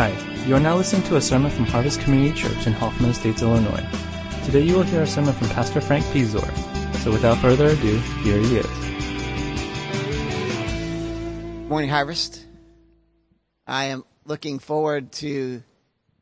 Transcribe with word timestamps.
Hi, 0.00 0.16
you 0.46 0.56
are 0.56 0.60
now 0.60 0.76
listening 0.78 1.02
to 1.08 1.16
a 1.16 1.20
sermon 1.20 1.50
from 1.50 1.66
Harvest 1.66 2.00
Community 2.00 2.34
Church 2.34 2.66
in 2.66 2.72
Hoffman 2.72 3.10
Estates, 3.10 3.42
Illinois. 3.42 3.84
Today 4.46 4.62
you 4.62 4.76
will 4.76 4.82
hear 4.82 5.02
a 5.02 5.06
sermon 5.06 5.34
from 5.34 5.50
Pastor 5.50 5.82
Frank 5.82 6.06
Piszczor. 6.06 6.50
So 7.00 7.12
without 7.12 7.36
further 7.36 7.66
ado, 7.66 7.98
here 8.22 8.38
he 8.38 8.56
is. 8.56 8.66
Morning 11.68 11.90
Harvest. 11.90 12.46
I 13.66 13.84
am 13.92 14.04
looking 14.24 14.58
forward 14.58 15.12
to 15.20 15.62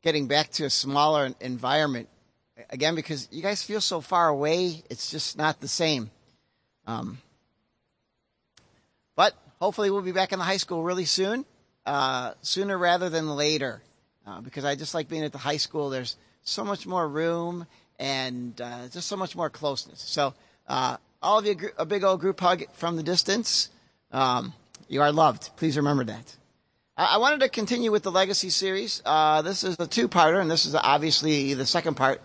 getting 0.02 0.26
back 0.26 0.50
to 0.54 0.64
a 0.64 0.70
smaller 0.70 1.32
environment 1.38 2.08
again 2.70 2.96
because 2.96 3.28
you 3.30 3.42
guys 3.42 3.62
feel 3.62 3.80
so 3.80 4.00
far 4.00 4.26
away. 4.26 4.82
It's 4.90 5.08
just 5.08 5.38
not 5.38 5.60
the 5.60 5.68
same. 5.68 6.10
Um, 6.88 7.18
but 9.14 9.34
hopefully 9.60 9.92
we'll 9.92 10.02
be 10.02 10.10
back 10.10 10.32
in 10.32 10.40
the 10.40 10.44
high 10.44 10.56
school 10.56 10.82
really 10.82 11.04
soon 11.04 11.44
uh, 11.88 12.34
sooner 12.42 12.76
rather 12.76 13.08
than 13.08 13.34
later, 13.34 13.80
uh, 14.26 14.42
because 14.42 14.64
I 14.64 14.74
just 14.74 14.92
like 14.94 15.08
being 15.08 15.24
at 15.24 15.32
the 15.32 15.38
high 15.38 15.56
school. 15.56 15.88
There's 15.88 16.16
so 16.42 16.62
much 16.62 16.86
more 16.86 17.08
room 17.08 17.66
and 17.98 18.60
uh, 18.60 18.88
just 18.88 19.08
so 19.08 19.16
much 19.16 19.34
more 19.34 19.48
closeness. 19.48 20.00
So, 20.00 20.34
uh, 20.68 20.98
all 21.22 21.38
of 21.38 21.46
you, 21.46 21.56
a 21.78 21.86
big 21.86 22.04
old 22.04 22.20
group 22.20 22.38
hug 22.38 22.62
from 22.74 22.96
the 22.96 23.02
distance. 23.02 23.70
Um, 24.12 24.52
you 24.88 25.00
are 25.00 25.10
loved. 25.10 25.50
Please 25.56 25.78
remember 25.78 26.04
that. 26.04 26.36
I, 26.96 27.14
I 27.14 27.16
wanted 27.16 27.40
to 27.40 27.48
continue 27.48 27.90
with 27.90 28.02
the 28.02 28.12
legacy 28.12 28.50
series. 28.50 29.00
Uh, 29.04 29.40
this 29.40 29.64
is 29.64 29.76
a 29.78 29.86
two-parter, 29.86 30.40
and 30.40 30.50
this 30.50 30.66
is 30.66 30.74
obviously 30.74 31.54
the 31.54 31.66
second 31.66 31.94
part. 31.94 32.20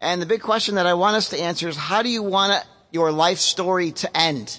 And 0.00 0.20
the 0.20 0.26
big 0.26 0.42
question 0.42 0.74
that 0.74 0.86
I 0.86 0.94
want 0.94 1.16
us 1.16 1.28
to 1.28 1.40
answer 1.40 1.68
is: 1.68 1.76
How 1.76 2.02
do 2.02 2.08
you 2.08 2.24
want 2.24 2.66
your 2.90 3.12
life 3.12 3.38
story 3.38 3.92
to 3.92 4.16
end? 4.16 4.58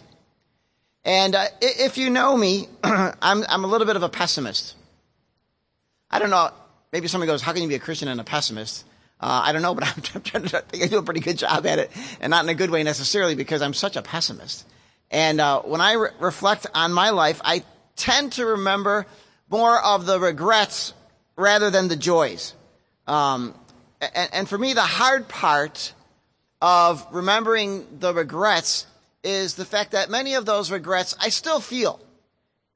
And 1.07 1.35
uh, 1.35 1.45
if 1.61 1.97
you 1.97 2.09
know 2.09 2.35
me, 2.35 2.67
I'm, 2.83 3.45
I'm 3.47 3.63
a 3.63 3.67
little 3.67 3.87
bit 3.87 3.95
of 3.95 4.03
a 4.03 4.09
pessimist. 4.09 4.75
I 6.11 6.19
don't 6.19 6.29
know. 6.29 6.51
Maybe 6.91 7.07
somebody 7.07 7.31
goes, 7.31 7.41
how 7.41 7.53
can 7.53 7.63
you 7.63 7.69
be 7.69 7.75
a 7.75 7.79
Christian 7.79 8.09
and 8.09 8.19
a 8.19 8.25
pessimist? 8.25 8.83
Uh, 9.21 9.41
I 9.45 9.53
don't 9.53 9.61
know, 9.61 9.73
but 9.73 9.85
I'm, 9.85 10.03
I'm 10.15 10.21
trying 10.21 10.43
to 10.43 10.57
I 10.57 10.61
think 10.61 10.83
I 10.83 10.87
do 10.87 10.97
a 10.97 11.03
pretty 11.03 11.21
good 11.21 11.37
job 11.37 11.65
at 11.65 11.79
it, 11.79 11.91
and 12.19 12.29
not 12.29 12.43
in 12.43 12.49
a 12.49 12.53
good 12.53 12.69
way 12.69 12.83
necessarily 12.83 13.35
because 13.35 13.61
I'm 13.61 13.73
such 13.73 13.95
a 13.95 14.01
pessimist. 14.01 14.67
And 15.09 15.39
uh, 15.39 15.61
when 15.61 15.79
I 15.79 15.93
re- 15.93 16.09
reflect 16.19 16.67
on 16.75 16.91
my 16.91 17.11
life, 17.11 17.39
I 17.41 17.63
tend 17.95 18.33
to 18.33 18.45
remember 18.45 19.07
more 19.49 19.81
of 19.81 20.05
the 20.05 20.19
regrets 20.19 20.93
rather 21.37 21.69
than 21.69 21.87
the 21.87 21.95
joys. 21.95 22.53
Um, 23.07 23.55
and, 24.01 24.29
and 24.33 24.49
for 24.49 24.57
me, 24.57 24.73
the 24.73 24.81
hard 24.81 25.29
part 25.29 25.93
of 26.61 27.07
remembering 27.11 27.99
the 27.99 28.13
regrets 28.13 28.85
is 29.27 29.55
the 29.55 29.65
fact 29.65 29.91
that 29.91 30.09
many 30.09 30.35
of 30.35 30.45
those 30.45 30.71
regrets 30.71 31.13
I 31.19 31.27
still 31.27 31.59
feel. 31.59 31.99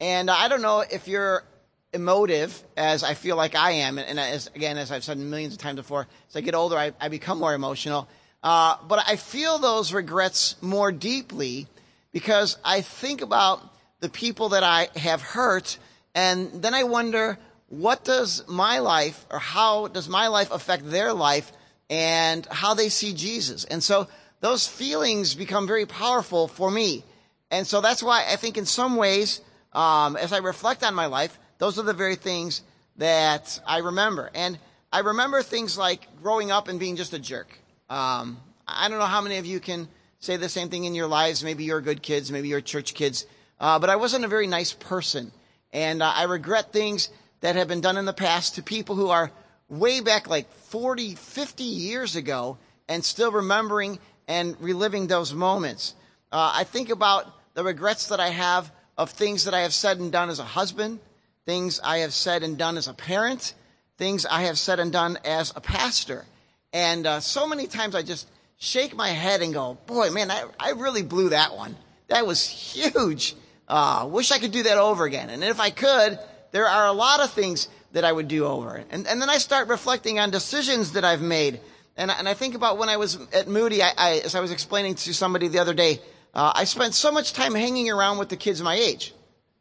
And 0.01 0.29
I 0.29 0.49
don't 0.49 0.61
know 0.61 0.81
if 0.81 1.07
you're 1.07 1.45
emotive 1.93 2.61
as 2.75 3.05
I 3.05 3.13
feel 3.13 3.37
like 3.37 3.55
I 3.55 3.71
am. 3.71 3.97
And 3.97 4.19
as, 4.19 4.47
again, 4.53 4.77
as 4.77 4.91
I've 4.91 5.05
said 5.05 5.17
millions 5.17 5.53
of 5.53 5.59
times 5.59 5.77
before, 5.77 6.07
as 6.29 6.35
I 6.35 6.41
get 6.41 6.53
older, 6.53 6.77
I, 6.77 6.91
I 6.99 7.07
become 7.07 7.39
more 7.39 7.53
emotional. 7.53 8.09
Uh, 8.43 8.75
but 8.85 9.01
I 9.07 9.15
feel 9.15 9.59
those 9.59 9.93
regrets 9.93 10.57
more 10.61 10.91
deeply 10.91 11.67
because 12.11 12.57
I 12.65 12.81
think 12.81 13.21
about 13.21 13.61
the 14.01 14.09
people 14.09 14.49
that 14.49 14.63
I 14.63 14.89
have 14.97 15.21
hurt. 15.21 15.77
And 16.13 16.61
then 16.61 16.73
I 16.73 16.83
wonder, 16.83 17.37
what 17.69 18.03
does 18.03 18.45
my 18.49 18.79
life 18.79 19.25
or 19.31 19.39
how 19.39 19.87
does 19.87 20.09
my 20.09 20.27
life 20.27 20.51
affect 20.51 20.91
their 20.91 21.13
life 21.13 21.49
and 21.89 22.45
how 22.47 22.73
they 22.73 22.89
see 22.89 23.13
Jesus? 23.13 23.63
And 23.63 23.81
so 23.81 24.09
those 24.41 24.67
feelings 24.67 25.33
become 25.35 25.65
very 25.65 25.85
powerful 25.85 26.47
for 26.47 26.69
me. 26.69 27.03
And 27.49 27.65
so 27.65 27.79
that's 27.79 28.03
why 28.03 28.25
I 28.27 28.35
think 28.35 28.57
in 28.57 28.65
some 28.65 28.95
ways, 28.95 29.41
um, 29.71 30.17
as 30.17 30.33
I 30.33 30.37
reflect 30.39 30.83
on 30.83 30.93
my 30.93 31.05
life, 31.05 31.37
those 31.59 31.79
are 31.79 31.83
the 31.83 31.93
very 31.93 32.15
things 32.15 32.61
that 32.97 33.61
I 33.65 33.79
remember. 33.79 34.29
And 34.33 34.57
I 34.91 34.99
remember 34.99 35.41
things 35.41 35.77
like 35.77 36.07
growing 36.21 36.51
up 36.51 36.67
and 36.67 36.79
being 36.79 36.95
just 36.95 37.13
a 37.13 37.19
jerk. 37.19 37.57
Um, 37.89 38.39
I 38.67 38.89
don't 38.89 38.99
know 38.99 39.05
how 39.05 39.21
many 39.21 39.37
of 39.37 39.45
you 39.45 39.59
can 39.59 39.87
say 40.19 40.37
the 40.37 40.49
same 40.49 40.69
thing 40.69 40.85
in 40.85 40.95
your 40.95 41.07
lives. 41.07 41.43
Maybe 41.43 41.63
you're 41.63 41.81
good 41.81 42.01
kids, 42.01 42.31
maybe 42.31 42.47
you're 42.47 42.61
church 42.61 42.93
kids. 42.93 43.25
Uh, 43.59 43.79
but 43.79 43.89
I 43.89 43.95
wasn't 43.95 44.25
a 44.25 44.27
very 44.27 44.47
nice 44.47 44.73
person. 44.73 45.31
And 45.71 46.01
uh, 46.01 46.11
I 46.13 46.23
regret 46.23 46.73
things 46.73 47.09
that 47.41 47.55
have 47.55 47.67
been 47.67 47.81
done 47.81 47.97
in 47.97 48.05
the 48.05 48.13
past 48.13 48.55
to 48.55 48.63
people 48.63 48.95
who 48.95 49.09
are 49.09 49.31
way 49.69 50.01
back 50.01 50.27
like 50.27 50.51
40, 50.51 51.15
50 51.15 51.63
years 51.63 52.15
ago 52.15 52.57
and 52.87 53.05
still 53.05 53.31
remembering 53.31 53.99
and 54.27 54.55
reliving 54.59 55.07
those 55.07 55.33
moments. 55.33 55.93
Uh, 56.31 56.51
I 56.55 56.63
think 56.63 56.89
about 56.89 57.25
the 57.53 57.63
regrets 57.63 58.07
that 58.07 58.19
I 58.19 58.29
have 58.29 58.71
of 58.97 59.09
things 59.09 59.45
that 59.45 59.53
I 59.53 59.61
have 59.61 59.73
said 59.73 59.99
and 59.99 60.11
done 60.11 60.29
as 60.29 60.39
a 60.39 60.43
husband, 60.43 60.99
things 61.45 61.79
I 61.83 61.99
have 61.99 62.13
said 62.13 62.43
and 62.43 62.57
done 62.57 62.77
as 62.77 62.87
a 62.87 62.93
parent, 62.93 63.53
things 63.97 64.25
I 64.25 64.43
have 64.43 64.57
said 64.57 64.79
and 64.79 64.91
done 64.91 65.17
as 65.25 65.53
a 65.55 65.61
pastor. 65.61 66.25
And 66.73 67.05
uh, 67.05 67.19
so 67.19 67.47
many 67.47 67.67
times 67.67 67.95
I 67.95 68.01
just 68.01 68.27
shake 68.57 68.95
my 68.95 69.09
head 69.09 69.41
and 69.41 69.53
go, 69.53 69.77
boy, 69.85 70.11
man, 70.11 70.31
I, 70.31 70.45
I 70.59 70.71
really 70.71 71.03
blew 71.03 71.29
that 71.29 71.55
one. 71.55 71.75
That 72.07 72.27
was 72.27 72.47
huge. 72.47 73.35
Uh, 73.67 74.07
wish 74.09 74.31
I 74.31 74.39
could 74.39 74.51
do 74.51 74.63
that 74.63 74.77
over 74.77 75.05
again. 75.05 75.29
And 75.29 75.43
if 75.43 75.59
I 75.59 75.69
could, 75.69 76.19
there 76.51 76.67
are 76.67 76.87
a 76.87 76.91
lot 76.91 77.21
of 77.21 77.31
things 77.31 77.67
that 77.93 78.05
I 78.05 78.11
would 78.11 78.27
do 78.27 78.45
over. 78.45 78.83
And, 78.89 79.07
and 79.07 79.21
then 79.21 79.29
I 79.29 79.37
start 79.37 79.67
reflecting 79.67 80.19
on 80.19 80.29
decisions 80.29 80.93
that 80.93 81.03
I've 81.03 81.21
made 81.21 81.59
and, 81.97 82.11
and 82.11 82.27
I 82.27 82.33
think 82.33 82.55
about 82.55 82.77
when 82.77 82.89
I 82.89 82.97
was 82.97 83.19
at 83.33 83.47
Moody, 83.47 83.83
I, 83.83 83.91
I, 83.97 84.11
as 84.23 84.35
I 84.35 84.39
was 84.39 84.51
explaining 84.51 84.95
to 84.95 85.13
somebody 85.13 85.47
the 85.47 85.59
other 85.59 85.73
day, 85.73 85.99
uh, 86.33 86.53
I 86.55 86.63
spent 86.63 86.93
so 86.93 87.11
much 87.11 87.33
time 87.33 87.53
hanging 87.53 87.89
around 87.89 88.17
with 88.17 88.29
the 88.29 88.37
kids 88.37 88.61
my 88.61 88.75
age, 88.75 89.13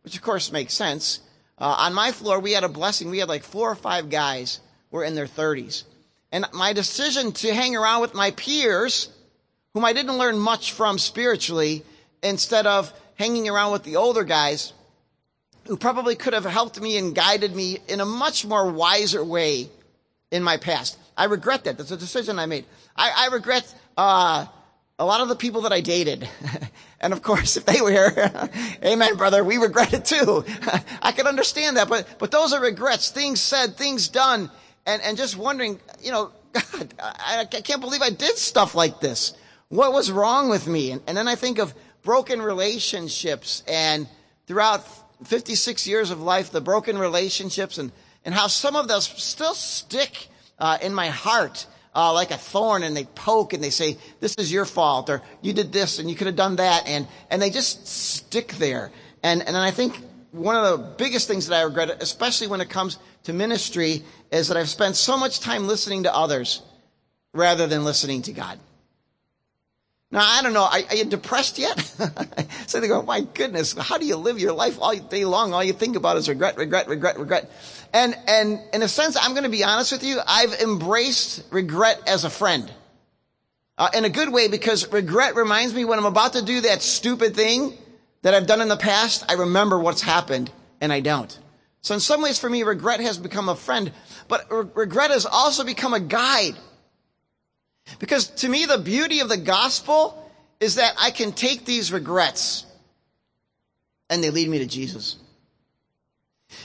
which 0.03 0.15
of 0.15 0.23
course 0.23 0.53
makes 0.53 0.73
sense. 0.73 1.21
Uh, 1.59 1.75
on 1.79 1.93
my 1.93 2.13
floor, 2.13 2.41
we 2.41 2.53
had 2.53 2.65
a 2.65 2.69
blessing. 2.69 3.11
We 3.11 3.19
had 3.19 3.29
like 3.29 3.43
four 3.43 3.71
or 3.71 3.75
five 3.75 4.09
guys 4.09 4.61
were 4.91 5.05
in 5.05 5.15
their 5.15 5.27
30s. 5.27 5.85
And 6.33 6.47
my 6.53 6.73
decision 6.73 7.33
to 7.33 7.53
hang 7.53 7.77
around 7.77 8.01
with 8.01 8.15
my 8.15 8.31
peers, 8.31 9.09
whom 9.75 9.85
I 9.85 9.93
didn't 9.93 10.17
learn 10.17 10.39
much 10.39 10.73
from 10.73 10.99
spiritually, 10.99 11.85
instead 12.23 12.67
of 12.67 12.93
hanging 13.17 13.49
around 13.49 13.73
with 13.73 13.83
the 13.83 13.97
older 13.97 14.25
guys, 14.25 14.73
who 15.67 15.77
probably 15.77 16.15
could 16.15 16.33
have 16.33 16.45
helped 16.45 16.81
me 16.81 16.97
and 16.97 17.15
guided 17.15 17.55
me 17.55 17.79
in 17.89 18.01
a 18.01 18.05
much 18.05 18.45
more 18.45 18.71
wiser 18.71 19.25
way 19.25 19.69
in 20.31 20.43
my 20.43 20.57
past. 20.57 20.97
I 21.21 21.25
regret 21.25 21.65
that. 21.65 21.77
That's 21.77 21.91
a 21.91 21.99
decision 21.99 22.39
I 22.39 22.47
made. 22.47 22.65
I, 22.97 23.13
I 23.15 23.27
regret 23.27 23.75
uh, 23.95 24.47
a 24.99 25.05
lot 25.05 25.21
of 25.21 25.29
the 25.29 25.37
people 25.37 25.61
that 25.63 25.73
I 25.73 25.83
dated. 25.83 26.27
and 27.01 27.13
of 27.13 27.21
course, 27.21 27.59
if 27.59 27.67
they 27.67 27.83
were 27.83 27.91
here, 27.91 28.49
amen, 28.83 29.17
brother, 29.17 29.45
we 29.45 29.59
regret 29.59 29.93
it 29.93 30.07
too. 30.07 30.47
I 31.03 31.13
can 31.13 31.27
understand 31.27 31.77
that, 31.77 31.91
but, 31.91 32.09
but 32.19 32.31
those 32.31 32.55
are 32.55 32.61
regrets, 32.63 33.11
things 33.11 33.39
said, 33.39 33.77
things 33.77 34.09
done, 34.09 34.51
and, 34.87 35.03
and 35.03 35.19
just 35.19 35.37
wondering, 35.37 35.79
you 36.01 36.11
know, 36.11 36.33
God, 36.55 36.95
I, 36.99 37.41
I 37.41 37.45
can't 37.45 37.83
believe 37.83 38.01
I 38.01 38.09
did 38.09 38.39
stuff 38.39 38.75
like 38.75 39.01
this. 39.01 39.35
What 39.69 39.93
was 39.93 40.11
wrong 40.11 40.49
with 40.49 40.67
me? 40.67 40.91
And, 40.91 41.03
and 41.07 41.15
then 41.19 41.29
I 41.29 41.35
think 41.35 41.59
of 41.59 41.75
broken 42.03 42.41
relationships 42.41 43.63
and 43.69 44.09
throughout 44.47 44.87
56 45.27 45.87
years 45.87 46.11
of 46.11 46.23
life, 46.23 46.51
the 46.51 46.63
broken 46.63 46.97
relationships 46.97 47.77
and, 47.77 47.93
and 48.25 48.35
how 48.35 48.47
some 48.47 48.75
of 48.75 48.89
those 48.89 49.05
still 49.05 49.53
stick 49.53 50.29
uh, 50.61 50.79
in 50.81 50.95
my 50.95 51.09
heart 51.09 51.67
uh, 51.95 52.13
like 52.13 52.31
a 52.31 52.37
thorn 52.37 52.83
and 52.83 52.97
they 52.97 53.05
poke 53.05 53.53
and 53.53 53.63
they 53.63 53.71
say, 53.71 53.97
this 54.21 54.35
is 54.37 54.53
your 54.53 54.65
fault 54.65 55.11
or 55.11 55.23
you 55.43 55.53
did 55.53 55.73
this 55.73 55.99
and 55.99 56.09
you 56.09 56.17
could 56.17 56.27
have 56.27 56.37
done 56.37 56.57
that. 56.57 56.87
And, 56.87 57.09
and 57.31 57.43
they 57.43 57.51
just 57.51 57.87
stick 57.87 58.53
there. 58.53 58.93
And, 59.23 59.43
and 59.43 59.57
I 59.57 59.71
think 59.71 60.01
one 60.33 60.57
of 60.57 60.79
the 60.79 60.85
biggest 60.97 61.27
things 61.27 61.49
that 61.49 61.57
I 61.57 61.63
regret, 61.63 61.91
especially 62.01 62.47
when 62.47 62.61
it 62.61 62.71
comes 62.71 62.99
to 63.25 63.33
ministry, 63.33 64.05
is 64.31 64.49
that 64.49 64.57
I've 64.57 64.69
spent 64.69 64.97
so 64.97 65.17
much 65.17 65.41
time 65.41 65.67
listening 65.67 66.05
to 66.05 66.15
others 66.15 66.63
rather 67.33 67.67
than 67.67 67.85
listening 67.85 68.23
to 68.23 68.33
God. 68.33 68.59
Now, 70.13 70.23
I 70.25 70.43
don't 70.43 70.53
know. 70.53 70.65
Are, 70.65 70.81
are 70.89 70.97
you 70.97 71.05
depressed 71.05 71.59
yet? 71.59 71.79
so 72.67 72.81
they 72.81 72.89
go, 72.89 73.03
my 73.03 73.21
goodness, 73.21 73.75
how 73.75 73.97
do 73.97 74.07
you 74.07 74.17
live 74.17 74.41
your 74.41 74.53
life 74.53 74.79
all 74.81 74.97
day 74.97 75.25
long? 75.25 75.55
All 75.55 75.63
you 75.63 75.73
think 75.73 75.95
about 75.95 76.17
is 76.17 76.29
regret, 76.29 76.57
regret, 76.57 76.89
regret, 76.89 77.19
regret. 77.19 77.51
And, 77.93 78.17
and 78.27 78.61
in 78.73 78.83
a 78.83 78.89
sense, 78.89 79.17
I'm 79.21 79.33
going 79.33 79.45
to 79.45 79.51
be 79.51 79.65
honest 79.65 79.93
with 79.93 80.05
you. 80.05 80.19
I've 80.27 80.53
embraced 80.61 81.45
regret 81.51 82.01
as 82.07 82.25
a 82.25 82.31
friend. 82.31 82.71
Uh, 83.77 83.89
in 83.95 84.05
a 84.05 84.11
good 84.11 84.31
way 84.31 84.49
because 84.49 84.93
regret 84.93 85.35
reminds 85.35 85.75
me 85.75 85.85
when 85.85 85.99
I'm 85.99 86.05
about 86.05 86.35
to 86.35 86.43
do 86.43 86.61
that 86.63 86.83
stupid 86.83 87.35
thing 87.35 87.73
that 88.23 88.35
I've 88.35 88.47
done 88.47 88.61
in 88.61 88.69
the 88.69 88.77
past, 88.77 89.25
I 89.29 89.35
remember 89.35 89.79
what's 89.79 90.03
happened 90.03 90.51
and 90.81 90.93
I 90.93 91.01
don't. 91.01 91.37
So 91.81 91.95
in 91.95 92.01
some 92.01 92.21
ways 92.21 92.39
for 92.39 92.51
me, 92.51 92.63
regret 92.63 93.01
has 93.01 93.17
become 93.17 93.49
a 93.49 93.57
friend, 93.57 93.91
but 94.29 94.51
re- 94.51 94.67
regret 94.75 95.11
has 95.11 95.25
also 95.25 95.65
become 95.65 95.95
a 95.95 96.01
guide. 96.01 96.57
Because 97.99 98.29
to 98.29 98.49
me, 98.49 98.67
the 98.67 98.79
beauty 98.79 99.21
of 99.21 99.31
the 99.31 99.39
gospel 99.39 100.31
is 100.61 100.75
that 100.75 100.95
I 100.99 101.11
can 101.11 101.33
take 101.33 101.65
these 101.65 101.91
regrets 101.91 102.67
and 104.11 104.23
they 104.23 104.31
lead 104.31 104.49
me 104.49 104.59
to 104.59 104.67
Jesus. 104.67 105.17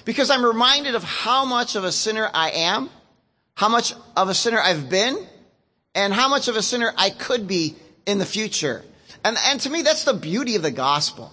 Because 0.04 0.30
I'm 0.30 0.44
reminded 0.44 0.96
of 0.96 1.04
how 1.04 1.46
much 1.46 1.76
of 1.76 1.84
a 1.84 1.92
sinner 1.92 2.30
I 2.34 2.52
am, 2.52 2.90
how 3.56 3.70
much 3.70 3.94
of 4.16 4.30
a 4.30 4.34
sinner 4.34 4.60
I've 4.60 4.90
been, 4.90 5.18
and 5.94 6.14
how 6.14 6.28
much 6.28 6.48
of 6.48 6.56
a 6.56 6.62
sinner 6.62 6.94
I 6.98 7.10
could 7.10 7.48
be 7.48 7.76
in 8.06 8.18
the 8.18 8.26
future. 8.26 8.84
And, 9.24 9.38
and 9.46 9.60
to 9.62 9.70
me, 9.70 9.82
that's 9.82 10.04
the 10.04 10.14
beauty 10.14 10.56
of 10.56 10.62
the 10.62 10.72
gospel. 10.72 11.32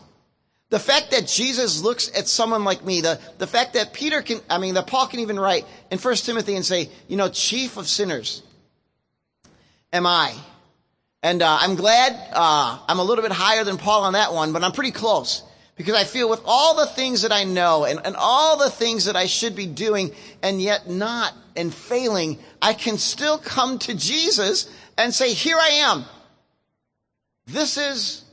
The 0.70 0.78
fact 0.78 1.10
that 1.10 1.26
Jesus 1.26 1.82
looks 1.82 2.10
at 2.16 2.26
someone 2.28 2.64
like 2.64 2.82
me, 2.82 3.02
the, 3.02 3.20
the 3.36 3.46
fact 3.46 3.74
that 3.74 3.92
Peter 3.92 4.22
can, 4.22 4.40
I 4.48 4.56
mean, 4.56 4.74
that 4.74 4.86
Paul 4.86 5.06
can 5.06 5.20
even 5.20 5.38
write 5.38 5.66
in 5.90 5.98
1 5.98 6.14
Timothy 6.16 6.56
and 6.56 6.64
say, 6.64 6.88
you 7.08 7.18
know, 7.18 7.28
chief 7.28 7.76
of 7.76 7.86
sinners 7.86 8.42
am 9.92 10.06
I. 10.06 10.34
And 11.22 11.42
uh, 11.42 11.58
I'm 11.60 11.74
glad 11.74 12.12
uh, 12.32 12.78
I'm 12.88 12.98
a 12.98 13.04
little 13.04 13.22
bit 13.22 13.32
higher 13.32 13.64
than 13.64 13.76
Paul 13.76 14.04
on 14.04 14.14
that 14.14 14.32
one, 14.32 14.52
but 14.52 14.64
I'm 14.64 14.72
pretty 14.72 14.90
close. 14.90 15.42
Because 15.76 15.94
I 15.94 16.04
feel 16.04 16.28
with 16.28 16.42
all 16.44 16.76
the 16.76 16.86
things 16.86 17.22
that 17.22 17.32
I 17.32 17.44
know 17.44 17.84
and, 17.84 18.00
and 18.04 18.14
all 18.16 18.58
the 18.58 18.70
things 18.70 19.06
that 19.06 19.16
I 19.16 19.26
should 19.26 19.56
be 19.56 19.66
doing 19.66 20.12
and 20.42 20.60
yet 20.60 20.88
not 20.88 21.34
and 21.56 21.72
failing, 21.72 22.38
I 22.60 22.74
can 22.74 22.98
still 22.98 23.38
come 23.38 23.78
to 23.80 23.94
Jesus 23.94 24.70
and 24.98 25.14
say, 25.14 25.32
here 25.32 25.56
I 25.58 25.68
am. 25.68 26.04
This 27.46 27.78
is 27.78 28.24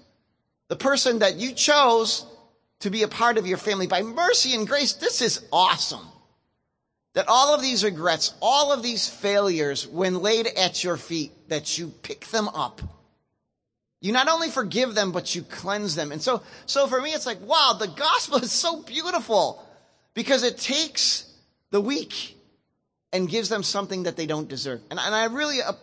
the 0.67 0.75
person 0.75 1.19
that 1.19 1.37
you 1.37 1.53
chose 1.53 2.25
to 2.79 2.89
be 2.89 3.03
a 3.03 3.07
part 3.07 3.37
of 3.37 3.47
your 3.47 3.57
family 3.57 3.87
by 3.87 4.01
mercy 4.01 4.53
and 4.53 4.67
grace. 4.67 4.93
This 4.93 5.21
is 5.21 5.45
awesome. 5.51 6.05
That 7.13 7.27
all 7.27 7.55
of 7.55 7.61
these 7.61 7.83
regrets, 7.83 8.33
all 8.41 8.71
of 8.71 8.83
these 8.83 9.07
failures, 9.07 9.87
when 9.87 10.21
laid 10.21 10.45
at 10.45 10.83
your 10.83 10.95
feet, 10.95 11.31
that 11.49 11.77
you 11.77 11.87
pick 12.03 12.27
them 12.27 12.47
up. 12.49 12.81
You 14.01 14.13
not 14.13 14.29
only 14.29 14.49
forgive 14.49 14.95
them, 14.95 15.11
but 15.11 15.35
you 15.35 15.43
cleanse 15.43 15.95
them. 15.95 16.11
And 16.11 16.21
so, 16.21 16.41
so 16.65 16.87
for 16.87 17.01
me, 17.01 17.11
it's 17.11 17.25
like, 17.25 17.41
wow, 17.41 17.75
the 17.77 17.87
gospel 17.87 18.37
is 18.37 18.51
so 18.51 18.81
beautiful 18.81 19.65
because 20.13 20.43
it 20.43 20.57
takes 20.57 21.25
the 21.71 21.81
weak 21.81 22.37
and 23.11 23.27
gives 23.27 23.49
them 23.49 23.63
something 23.63 24.03
that 24.03 24.15
they 24.15 24.25
don't 24.25 24.47
deserve. 24.47 24.81
And, 24.89 24.99
and 24.99 25.13
I 25.13 25.25
really, 25.25 25.61
uh, 25.61 25.73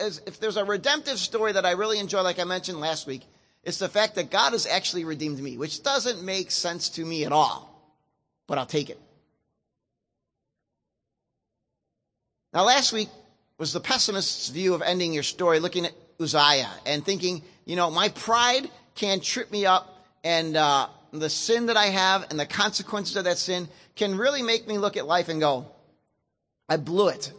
if 0.00 0.40
there's 0.40 0.56
a 0.56 0.64
redemptive 0.64 1.18
story 1.18 1.52
that 1.52 1.66
I 1.66 1.72
really 1.72 1.98
enjoy, 1.98 2.22
like 2.22 2.38
I 2.38 2.44
mentioned 2.44 2.80
last 2.80 3.06
week, 3.06 3.22
it's 3.62 3.78
the 3.78 3.88
fact 3.88 4.14
that 4.14 4.30
God 4.30 4.52
has 4.52 4.66
actually 4.66 5.04
redeemed 5.04 5.40
me, 5.40 5.58
which 5.58 5.82
doesn't 5.82 6.22
make 6.22 6.52
sense 6.52 6.88
to 6.90 7.04
me 7.04 7.24
at 7.24 7.32
all, 7.32 7.68
but 8.46 8.58
I'll 8.58 8.66
take 8.66 8.88
it. 8.88 9.00
Now, 12.54 12.64
last 12.64 12.92
week 12.92 13.08
was 13.58 13.72
the 13.72 13.80
pessimist's 13.80 14.48
view 14.48 14.72
of 14.72 14.82
ending 14.82 15.12
your 15.12 15.24
story, 15.24 15.58
looking 15.58 15.84
at 15.84 15.92
Uzziah 16.20 16.70
and 16.84 17.04
thinking, 17.04 17.42
you 17.64 17.76
know, 17.76 17.90
my 17.90 18.08
pride 18.08 18.70
can 18.94 19.20
trip 19.20 19.50
me 19.50 19.66
up, 19.66 20.04
and 20.24 20.56
uh, 20.56 20.88
the 21.12 21.30
sin 21.30 21.66
that 21.66 21.76
I 21.76 21.86
have 21.86 22.26
and 22.30 22.40
the 22.40 22.46
consequences 22.46 23.16
of 23.16 23.24
that 23.24 23.38
sin 23.38 23.68
can 23.94 24.16
really 24.16 24.42
make 24.42 24.66
me 24.66 24.78
look 24.78 24.96
at 24.96 25.06
life 25.06 25.28
and 25.28 25.40
go, 25.40 25.66
I 26.68 26.76
blew 26.76 27.08
it. 27.08 27.32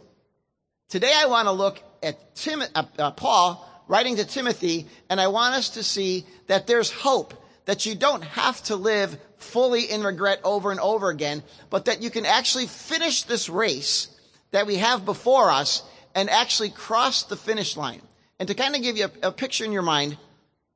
Today, 0.88 1.12
I 1.14 1.26
want 1.26 1.46
to 1.46 1.52
look 1.52 1.82
at 2.02 2.34
Tim, 2.34 2.62
uh, 2.74 2.84
uh, 2.98 3.10
Paul 3.10 3.64
writing 3.88 4.16
to 4.16 4.24
Timothy, 4.24 4.86
and 5.10 5.20
I 5.20 5.28
want 5.28 5.54
us 5.54 5.70
to 5.70 5.82
see 5.82 6.26
that 6.46 6.66
there's 6.66 6.90
hope, 6.90 7.34
that 7.64 7.86
you 7.86 7.94
don't 7.94 8.22
have 8.22 8.62
to 8.64 8.76
live 8.76 9.18
fully 9.38 9.84
in 9.84 10.02
regret 10.02 10.40
over 10.44 10.70
and 10.70 10.80
over 10.80 11.10
again, 11.10 11.42
but 11.70 11.86
that 11.86 12.02
you 12.02 12.10
can 12.10 12.26
actually 12.26 12.66
finish 12.66 13.22
this 13.22 13.48
race 13.48 14.08
that 14.50 14.66
we 14.66 14.76
have 14.76 15.04
before 15.04 15.50
us 15.50 15.82
and 16.14 16.30
actually 16.30 16.70
cross 16.70 17.24
the 17.24 17.36
finish 17.36 17.76
line. 17.76 18.02
And 18.38 18.48
to 18.48 18.54
kind 18.54 18.76
of 18.76 18.82
give 18.82 18.96
you 18.96 19.06
a, 19.22 19.28
a 19.28 19.32
picture 19.32 19.64
in 19.64 19.72
your 19.72 19.82
mind, 19.82 20.16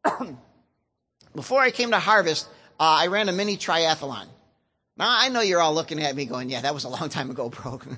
before 1.35 1.61
I 1.61 1.71
came 1.71 1.91
to 1.91 1.99
Harvest, 1.99 2.49
uh, 2.81 2.83
I 3.01 3.07
ran 3.07 3.29
a 3.29 3.33
mini 3.33 3.57
triathlon. 3.57 4.27
Now 4.97 5.09
I 5.09 5.29
know 5.29 5.41
you're 5.41 5.61
all 5.61 5.75
looking 5.75 6.03
at 6.03 6.15
me 6.15 6.27
going, 6.27 6.51
yeah, 6.51 6.63
that 6.63 6.75
was 6.75 6.85
a 6.85 6.89
long 6.89 7.09
time 7.09 7.31
ago, 7.31 7.49
bro. 7.49 7.81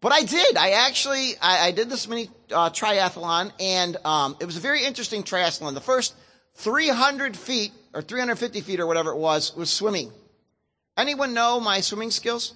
But 0.00 0.12
I 0.12 0.22
did. 0.22 0.56
I 0.56 0.70
actually, 0.86 1.32
I, 1.40 1.66
I 1.66 1.70
did 1.72 1.88
this 1.88 2.06
mini 2.06 2.30
uh, 2.52 2.70
triathlon, 2.70 3.50
and 3.58 3.96
um, 4.04 4.36
it 4.40 4.44
was 4.44 4.56
a 4.56 4.60
very 4.60 4.84
interesting 4.84 5.22
triathlon. 5.22 5.74
The 5.74 5.80
first 5.80 6.14
300 6.54 7.36
feet 7.36 7.72
or 7.94 8.02
350 8.02 8.60
feet 8.60 8.78
or 8.78 8.86
whatever 8.86 9.10
it 9.10 9.16
was 9.16 9.56
was 9.56 9.68
swimming. 9.68 10.12
Anyone 10.96 11.34
know 11.34 11.60
my 11.60 11.80
swimming 11.80 12.10
skills? 12.10 12.54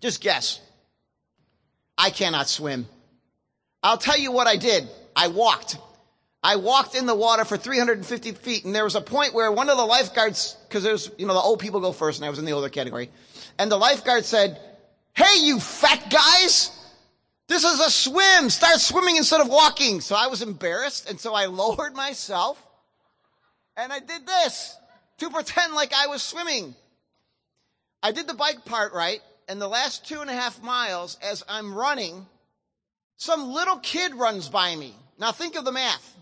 Just 0.00 0.20
guess. 0.20 0.60
I 1.96 2.10
cannot 2.10 2.48
swim. 2.48 2.86
I'll 3.82 3.98
tell 3.98 4.18
you 4.18 4.32
what 4.32 4.46
I 4.46 4.56
did. 4.56 4.88
I 5.16 5.28
walked. 5.28 5.78
I 6.42 6.56
walked 6.56 6.94
in 6.94 7.06
the 7.06 7.14
water 7.14 7.44
for 7.44 7.56
350 7.56 8.32
feet, 8.32 8.64
and 8.64 8.74
there 8.74 8.84
was 8.84 8.94
a 8.94 9.00
point 9.00 9.34
where 9.34 9.52
one 9.52 9.68
of 9.68 9.76
the 9.76 9.84
lifeguards, 9.84 10.56
because 10.68 10.82
there's, 10.82 11.10
you 11.18 11.26
know, 11.26 11.34
the 11.34 11.40
old 11.40 11.60
people 11.60 11.80
go 11.80 11.92
first, 11.92 12.18
and 12.18 12.26
I 12.26 12.30
was 12.30 12.38
in 12.38 12.46
the 12.46 12.52
older 12.52 12.70
category, 12.70 13.10
and 13.58 13.70
the 13.70 13.76
lifeguard 13.76 14.24
said, 14.24 14.58
Hey, 15.12 15.40
you 15.40 15.60
fat 15.60 16.10
guys! 16.10 16.70
This 17.48 17.64
is 17.64 17.80
a 17.80 17.90
swim. 17.90 18.48
Start 18.48 18.78
swimming 18.78 19.16
instead 19.16 19.40
of 19.40 19.48
walking. 19.48 20.00
So 20.00 20.14
I 20.14 20.28
was 20.28 20.40
embarrassed, 20.40 21.10
and 21.10 21.18
so 21.18 21.34
I 21.34 21.46
lowered 21.46 21.94
myself, 21.94 22.64
and 23.76 23.92
I 23.92 23.98
did 23.98 24.26
this 24.26 24.76
to 25.18 25.30
pretend 25.30 25.74
like 25.74 25.92
I 25.92 26.06
was 26.06 26.22
swimming. 26.22 26.74
I 28.02 28.12
did 28.12 28.26
the 28.26 28.34
bike 28.34 28.64
part 28.64 28.94
right, 28.94 29.20
and 29.48 29.60
the 29.60 29.68
last 29.68 30.06
two 30.06 30.20
and 30.20 30.30
a 30.30 30.32
half 30.32 30.62
miles, 30.62 31.18
as 31.22 31.44
I'm 31.48 31.74
running, 31.74 32.26
some 33.20 33.52
little 33.52 33.76
kid 33.76 34.14
runs 34.14 34.48
by 34.48 34.74
me. 34.74 34.94
Now 35.18 35.30
think 35.30 35.54
of 35.54 35.66
the 35.66 35.72
math. 35.72 36.16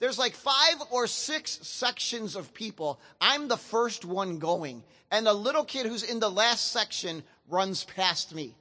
There's 0.00 0.18
like 0.18 0.34
five 0.34 0.76
or 0.90 1.06
six 1.06 1.52
sections 1.66 2.36
of 2.36 2.52
people. 2.52 3.00
I'm 3.22 3.48
the 3.48 3.56
first 3.56 4.04
one 4.04 4.38
going. 4.38 4.82
And 5.10 5.26
the 5.26 5.32
little 5.32 5.64
kid 5.64 5.86
who's 5.86 6.02
in 6.02 6.20
the 6.20 6.30
last 6.30 6.72
section 6.72 7.22
runs 7.48 7.84
past 7.84 8.34
me. 8.34 8.54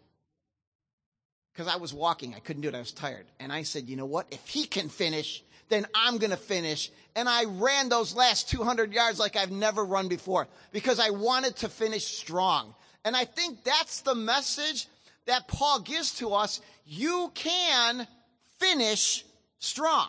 Because 1.51 1.67
I 1.67 1.75
was 1.75 1.93
walking. 1.93 2.33
I 2.33 2.39
couldn't 2.39 2.61
do 2.61 2.69
it. 2.69 2.75
I 2.75 2.79
was 2.79 2.93
tired. 2.93 3.25
And 3.41 3.51
I 3.51 3.63
said, 3.63 3.89
you 3.89 3.97
know 3.97 4.05
what? 4.05 4.27
If 4.31 4.47
he 4.47 4.63
can 4.63 4.87
finish, 4.87 5.43
then 5.67 5.85
I'm 5.93 6.17
going 6.17 6.31
to 6.31 6.37
finish. 6.37 6.89
And 7.13 7.27
I 7.27 7.43
ran 7.43 7.89
those 7.89 8.15
last 8.15 8.49
200 8.49 8.93
yards 8.93 9.19
like 9.19 9.35
I've 9.35 9.51
never 9.51 9.83
run 9.83 10.07
before 10.07 10.47
because 10.71 10.97
I 11.01 11.09
wanted 11.09 11.57
to 11.57 11.67
finish 11.67 12.05
strong. 12.05 12.73
And 13.03 13.17
I 13.17 13.25
think 13.25 13.65
that's 13.65 13.99
the 13.99 14.15
message 14.15 14.87
that 15.25 15.47
Paul 15.47 15.81
gives 15.81 16.15
to 16.15 16.33
us. 16.33 16.61
You 16.85 17.31
can 17.33 18.07
finish 18.59 19.25
strong. 19.59 20.07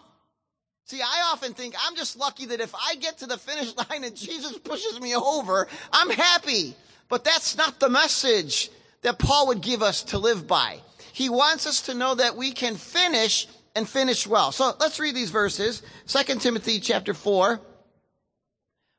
See, 0.84 1.00
I 1.02 1.30
often 1.32 1.52
think 1.52 1.74
I'm 1.80 1.96
just 1.96 2.16
lucky 2.16 2.46
that 2.46 2.60
if 2.60 2.72
I 2.74 2.94
get 2.96 3.18
to 3.18 3.26
the 3.26 3.36
finish 3.38 3.74
line 3.90 4.04
and 4.04 4.16
Jesus 4.16 4.56
pushes 4.58 5.00
me 5.00 5.16
over, 5.16 5.66
I'm 5.92 6.10
happy. 6.10 6.76
But 7.08 7.24
that's 7.24 7.56
not 7.56 7.80
the 7.80 7.88
message 7.88 8.70
that 9.02 9.18
Paul 9.18 9.48
would 9.48 9.60
give 9.60 9.82
us 9.82 10.02
to 10.04 10.18
live 10.18 10.46
by. 10.46 10.80
He 11.12 11.28
wants 11.28 11.66
us 11.66 11.82
to 11.82 11.94
know 11.94 12.14
that 12.14 12.36
we 12.36 12.52
can 12.52 12.74
finish 12.76 13.48
and 13.74 13.88
finish 13.88 14.26
well. 14.26 14.52
So 14.52 14.72
let's 14.80 14.98
read 14.98 15.14
these 15.14 15.30
verses. 15.30 15.82
2 16.08 16.38
Timothy 16.40 16.80
chapter 16.80 17.14
4, 17.14 17.60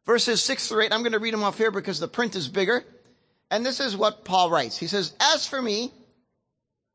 verses 0.06 0.42
6 0.44 0.68
through 0.68 0.84
8. 0.84 0.94
I'm 0.94 1.02
going 1.02 1.12
to 1.12 1.20
read 1.20 1.34
them 1.34 1.44
off 1.44 1.58
here 1.58 1.72
because 1.72 2.00
the 2.00 2.08
print 2.08 2.36
is 2.36 2.48
bigger. 2.48 2.84
And 3.50 3.66
this 3.66 3.80
is 3.80 3.96
what 3.96 4.26
Paul 4.26 4.50
writes. 4.50 4.78
He 4.78 4.88
says, 4.88 5.14
As 5.20 5.48
for 5.48 5.62
me, 5.62 5.92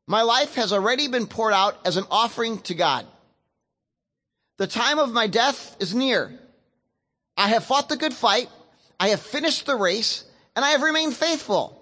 my 0.07 0.21
life 0.21 0.55
has 0.55 0.73
already 0.73 1.07
been 1.07 1.27
poured 1.27 1.53
out 1.53 1.77
as 1.85 1.97
an 1.97 2.05
offering 2.11 2.59
to 2.61 2.73
God. 2.73 3.05
The 4.57 4.67
time 4.67 4.99
of 4.99 5.11
my 5.11 5.27
death 5.27 5.75
is 5.79 5.95
near. 5.95 6.37
I 7.37 7.49
have 7.49 7.63
fought 7.63 7.89
the 7.89 7.97
good 7.97 8.13
fight. 8.13 8.49
I 8.99 9.09
have 9.09 9.21
finished 9.21 9.65
the 9.65 9.75
race 9.75 10.23
and 10.55 10.63
I 10.63 10.71
have 10.71 10.81
remained 10.81 11.15
faithful. 11.15 11.79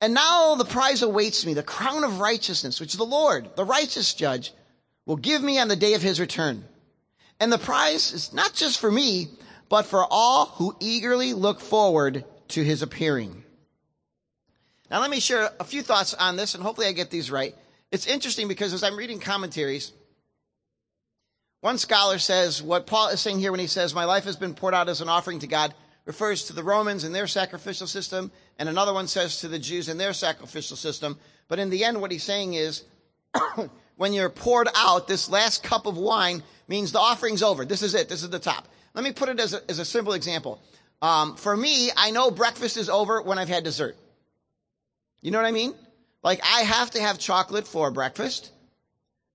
And 0.00 0.14
now 0.14 0.54
the 0.54 0.64
prize 0.64 1.02
awaits 1.02 1.44
me, 1.44 1.54
the 1.54 1.62
crown 1.62 2.04
of 2.04 2.20
righteousness, 2.20 2.80
which 2.80 2.94
the 2.94 3.04
Lord, 3.04 3.56
the 3.56 3.64
righteous 3.64 4.14
judge, 4.14 4.52
will 5.06 5.16
give 5.16 5.42
me 5.42 5.58
on 5.58 5.68
the 5.68 5.76
day 5.76 5.94
of 5.94 6.02
his 6.02 6.20
return. 6.20 6.64
And 7.40 7.52
the 7.52 7.58
prize 7.58 8.12
is 8.12 8.32
not 8.32 8.54
just 8.54 8.78
for 8.78 8.90
me, 8.90 9.28
but 9.68 9.86
for 9.86 10.06
all 10.08 10.46
who 10.46 10.76
eagerly 10.80 11.34
look 11.34 11.60
forward 11.60 12.24
to 12.48 12.64
his 12.64 12.82
appearing. 12.82 13.44
Now 14.90 15.00
let 15.00 15.10
me 15.10 15.20
share 15.20 15.50
a 15.60 15.64
few 15.64 15.82
thoughts 15.82 16.14
on 16.14 16.36
this, 16.36 16.54
and 16.54 16.62
hopefully 16.62 16.86
I 16.86 16.92
get 16.92 17.10
these 17.10 17.30
right. 17.30 17.54
It's 17.90 18.06
interesting 18.06 18.48
because 18.48 18.72
as 18.72 18.82
I'm 18.82 18.96
reading 18.96 19.20
commentaries, 19.20 19.92
one 21.60 21.78
scholar 21.78 22.18
says 22.18 22.62
what 22.62 22.86
Paul 22.86 23.08
is 23.08 23.20
saying 23.20 23.40
here 23.40 23.50
when 23.50 23.60
he 23.60 23.66
says, 23.66 23.94
My 23.94 24.04
life 24.04 24.24
has 24.24 24.36
been 24.36 24.54
poured 24.54 24.74
out 24.74 24.88
as 24.88 25.00
an 25.00 25.08
offering 25.08 25.40
to 25.40 25.46
God 25.46 25.74
refers 26.08 26.44
to 26.44 26.54
the 26.54 26.62
Romans 26.62 27.04
and 27.04 27.14
their 27.14 27.26
sacrificial 27.26 27.86
system, 27.86 28.32
and 28.58 28.66
another 28.66 28.94
one 28.94 29.06
says 29.06 29.40
to 29.40 29.48
the 29.48 29.58
Jews 29.58 29.90
and 29.90 30.00
their 30.00 30.14
sacrificial 30.14 30.74
system. 30.74 31.18
But 31.48 31.58
in 31.58 31.68
the 31.68 31.84
end, 31.84 32.00
what 32.00 32.10
he's 32.10 32.24
saying 32.24 32.54
is, 32.54 32.84
when 33.96 34.14
you're 34.14 34.30
poured 34.30 34.68
out, 34.74 35.06
this 35.06 35.28
last 35.28 35.62
cup 35.62 35.84
of 35.84 35.98
wine 35.98 36.42
means 36.66 36.92
the 36.92 36.98
offering's 36.98 37.42
over. 37.42 37.66
This 37.66 37.82
is 37.82 37.94
it. 37.94 38.08
This 38.08 38.22
is 38.22 38.30
the 38.30 38.38
top. 38.38 38.68
Let 38.94 39.04
me 39.04 39.12
put 39.12 39.28
it 39.28 39.38
as 39.38 39.52
a, 39.52 39.60
as 39.70 39.80
a 39.80 39.84
simple 39.84 40.14
example. 40.14 40.62
Um, 41.02 41.36
for 41.36 41.54
me, 41.54 41.90
I 41.94 42.10
know 42.10 42.30
breakfast 42.30 42.78
is 42.78 42.88
over 42.88 43.20
when 43.20 43.38
I've 43.38 43.50
had 43.50 43.62
dessert. 43.62 43.94
You 45.20 45.30
know 45.30 45.38
what 45.38 45.46
I 45.46 45.52
mean? 45.52 45.74
Like 46.22 46.40
I 46.42 46.62
have 46.62 46.90
to 46.92 47.00
have 47.00 47.18
chocolate 47.18 47.66
for 47.66 47.90
breakfast, 47.90 48.50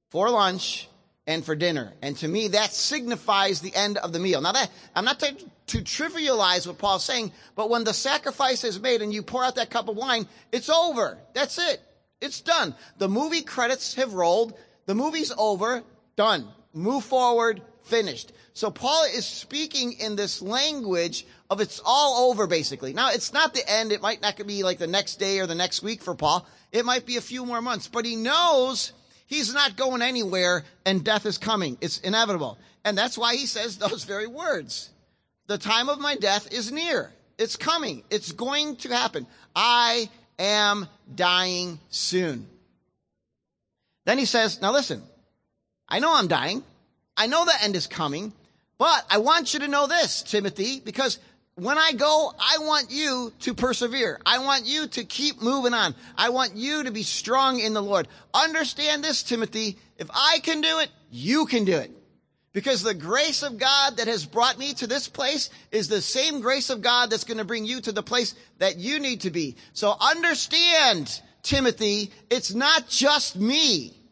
for 0.10 0.30
lunch, 0.30 0.88
and 1.26 1.46
for 1.46 1.56
dinner. 1.56 1.94
And 2.02 2.18
to 2.18 2.28
me, 2.28 2.50
that 2.50 2.74
signifies 2.74 3.62
the 3.62 3.76
end 3.76 3.98
of 3.98 4.12
the 4.12 4.20
meal. 4.20 4.42
Now 4.42 4.52
that, 4.52 4.70
I'm 4.96 5.06
not 5.06 5.20
to, 5.22 5.36
to 5.68 5.78
trivialize 5.80 6.68
what 6.68 6.78
Paul's 6.78 7.06
saying, 7.06 7.32
but 7.56 7.70
when 7.70 7.84
the 7.84 7.94
sacrifice 7.94 8.64
is 8.64 8.80
made 8.80 9.02
and 9.02 9.14
you 9.14 9.24
pour 9.24 9.44
out 9.44 9.56
that 9.56 9.70
cup 9.70 9.88
of 9.88 9.96
wine, 9.96 10.28
it's 10.52 10.70
over. 10.70 11.18
That's 11.34 11.58
it. 11.58 11.82
It's 12.20 12.42
done. 12.42 12.76
The 12.98 13.10
movie 13.10 13.42
credits 13.42 13.96
have 13.96 14.14
rolled. 14.14 14.54
The 14.86 14.96
movie's 14.96 15.32
over. 15.38 15.84
Done. 16.16 16.48
Move 16.74 17.04
forward. 17.06 17.62
finished. 17.84 18.32
So 18.54 18.70
Paul 18.70 19.06
is 19.06 19.26
speaking 19.26 19.94
in 19.94 20.16
this 20.16 20.42
language 20.42 21.26
of 21.54 21.62
it's 21.62 21.82
all 21.86 22.30
over 22.30 22.48
basically. 22.48 22.94
Now 22.94 23.12
it's 23.12 23.32
not 23.32 23.54
the 23.54 23.70
end. 23.70 23.92
It 23.92 24.02
might 24.02 24.22
not 24.22 24.36
be 24.46 24.64
like 24.64 24.80
the 24.80 24.88
next 24.88 25.16
day 25.16 25.40
or 25.40 25.48
the 25.48 25.56
next 25.56 25.82
week 25.82 26.02
for 26.02 26.16
Paul. 26.16 26.46
It 26.72 26.86
might 26.86 27.06
be 27.06 27.18
a 27.18 27.22
few 27.22 27.46
more 27.46 27.62
months, 27.62 27.88
but 27.88 28.06
he 28.06 28.16
knows 28.16 28.92
he's 29.28 29.54
not 29.54 29.78
going 29.78 30.02
anywhere 30.02 30.66
and 30.86 31.04
death 31.04 31.26
is 31.26 31.38
coming. 31.38 31.78
It's 31.80 32.00
inevitable. 32.00 32.58
And 32.84 32.98
that's 32.98 33.18
why 33.18 33.36
he 33.36 33.46
says 33.46 33.78
those 33.78 34.04
very 34.14 34.28
words. 34.28 34.90
The 35.48 35.58
time 35.58 35.90
of 35.90 36.00
my 36.00 36.16
death 36.16 36.52
is 36.52 36.72
near. 36.72 37.14
It's 37.38 37.56
coming. 37.56 38.04
It's 38.10 38.32
going 38.32 38.78
to 38.78 38.90
happen. 38.90 39.28
I 39.56 40.10
am 40.40 40.88
dying 41.14 41.80
soon. 41.90 42.48
Then 44.06 44.18
he 44.18 44.26
says, 44.26 44.62
now 44.62 44.72
listen, 44.72 45.02
I 45.88 46.00
know 46.00 46.14
I'm 46.14 46.28
dying. 46.28 46.64
I 47.16 47.28
know 47.28 47.46
the 47.46 47.64
end 47.64 47.76
is 47.76 47.88
coming, 47.88 48.34
but 48.78 49.06
I 49.10 49.20
want 49.20 49.54
you 49.54 49.62
to 49.62 49.68
know 49.68 49.88
this, 49.88 50.24
Timothy, 50.24 50.80
because 50.80 51.20
when 51.56 51.78
I 51.78 51.92
go, 51.92 52.34
I 52.40 52.58
want 52.60 52.90
you 52.90 53.32
to 53.42 53.54
persevere. 53.54 54.20
I 54.26 54.40
want 54.40 54.66
you 54.66 54.88
to 54.88 55.04
keep 55.04 55.42
moving 55.42 55.74
on. 55.74 55.94
I 56.18 56.30
want 56.30 56.56
you 56.56 56.84
to 56.84 56.92
be 56.92 57.04
strong 57.04 57.60
in 57.60 57.74
the 57.74 57.82
Lord. 57.82 58.08
Understand 58.34 59.04
this, 59.04 59.22
Timothy. 59.22 59.78
If 59.98 60.10
I 60.12 60.40
can 60.42 60.62
do 60.62 60.80
it, 60.80 60.90
you 61.12 61.46
can 61.46 61.64
do 61.66 61.78
it. 61.78 61.92
Because 62.54 62.84
the 62.84 62.94
grace 62.94 63.42
of 63.44 63.58
God 63.58 63.98
that 63.98 64.08
has 64.08 64.26
brought 64.26 64.60
me 64.60 64.74
to 64.76 64.88
this 64.88 65.08
place 65.08 65.50
is 65.72 65.88
the 65.88 66.02
same 66.02 66.40
grace 66.40 66.70
of 66.70 66.82
God 66.82 67.10
that's 67.10 67.24
going 67.24 67.40
to 67.40 67.46
bring 67.46 67.66
you 67.66 67.82
to 67.82 67.92
the 67.92 68.04
place 68.04 68.36
that 68.60 68.78
you 68.78 69.00
need 69.00 69.22
to 69.22 69.32
be. 69.32 69.56
So 69.74 69.96
understand, 70.00 71.20
Timothy, 71.42 72.12
it's 72.30 72.54
not 72.54 72.88
just 72.88 73.36
me. 73.36 74.03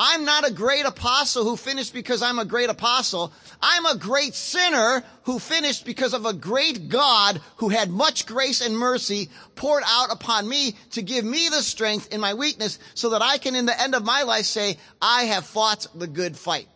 I'm 0.00 0.24
not 0.24 0.48
a 0.48 0.52
great 0.52 0.86
apostle 0.86 1.42
who 1.42 1.56
finished 1.56 1.92
because 1.92 2.22
I'm 2.22 2.38
a 2.38 2.44
great 2.44 2.70
apostle. 2.70 3.32
I'm 3.60 3.84
a 3.84 3.96
great 3.96 4.32
sinner 4.32 5.02
who 5.24 5.40
finished 5.40 5.84
because 5.84 6.14
of 6.14 6.24
a 6.24 6.32
great 6.32 6.88
God 6.88 7.40
who 7.56 7.68
had 7.68 7.90
much 7.90 8.24
grace 8.24 8.60
and 8.60 8.78
mercy 8.78 9.28
poured 9.56 9.82
out 9.84 10.12
upon 10.12 10.48
me 10.48 10.76
to 10.92 11.02
give 11.02 11.24
me 11.24 11.48
the 11.48 11.62
strength 11.62 12.14
in 12.14 12.20
my 12.20 12.34
weakness 12.34 12.78
so 12.94 13.10
that 13.10 13.22
I 13.22 13.38
can 13.38 13.56
in 13.56 13.66
the 13.66 13.80
end 13.80 13.96
of 13.96 14.04
my 14.04 14.22
life 14.22 14.44
say, 14.44 14.76
I 15.02 15.24
have 15.24 15.44
fought 15.44 15.88
the 15.96 16.06
good 16.06 16.36
fight. 16.36 16.68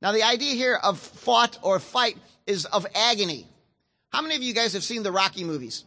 Now 0.00 0.12
the 0.12 0.22
idea 0.22 0.54
here 0.54 0.78
of 0.80 1.00
fought 1.00 1.58
or 1.62 1.80
fight 1.80 2.18
is 2.46 2.66
of 2.66 2.86
agony. 2.94 3.48
How 4.12 4.22
many 4.22 4.36
of 4.36 4.42
you 4.44 4.54
guys 4.54 4.74
have 4.74 4.84
seen 4.84 5.02
the 5.02 5.10
Rocky 5.10 5.42
movies? 5.42 5.84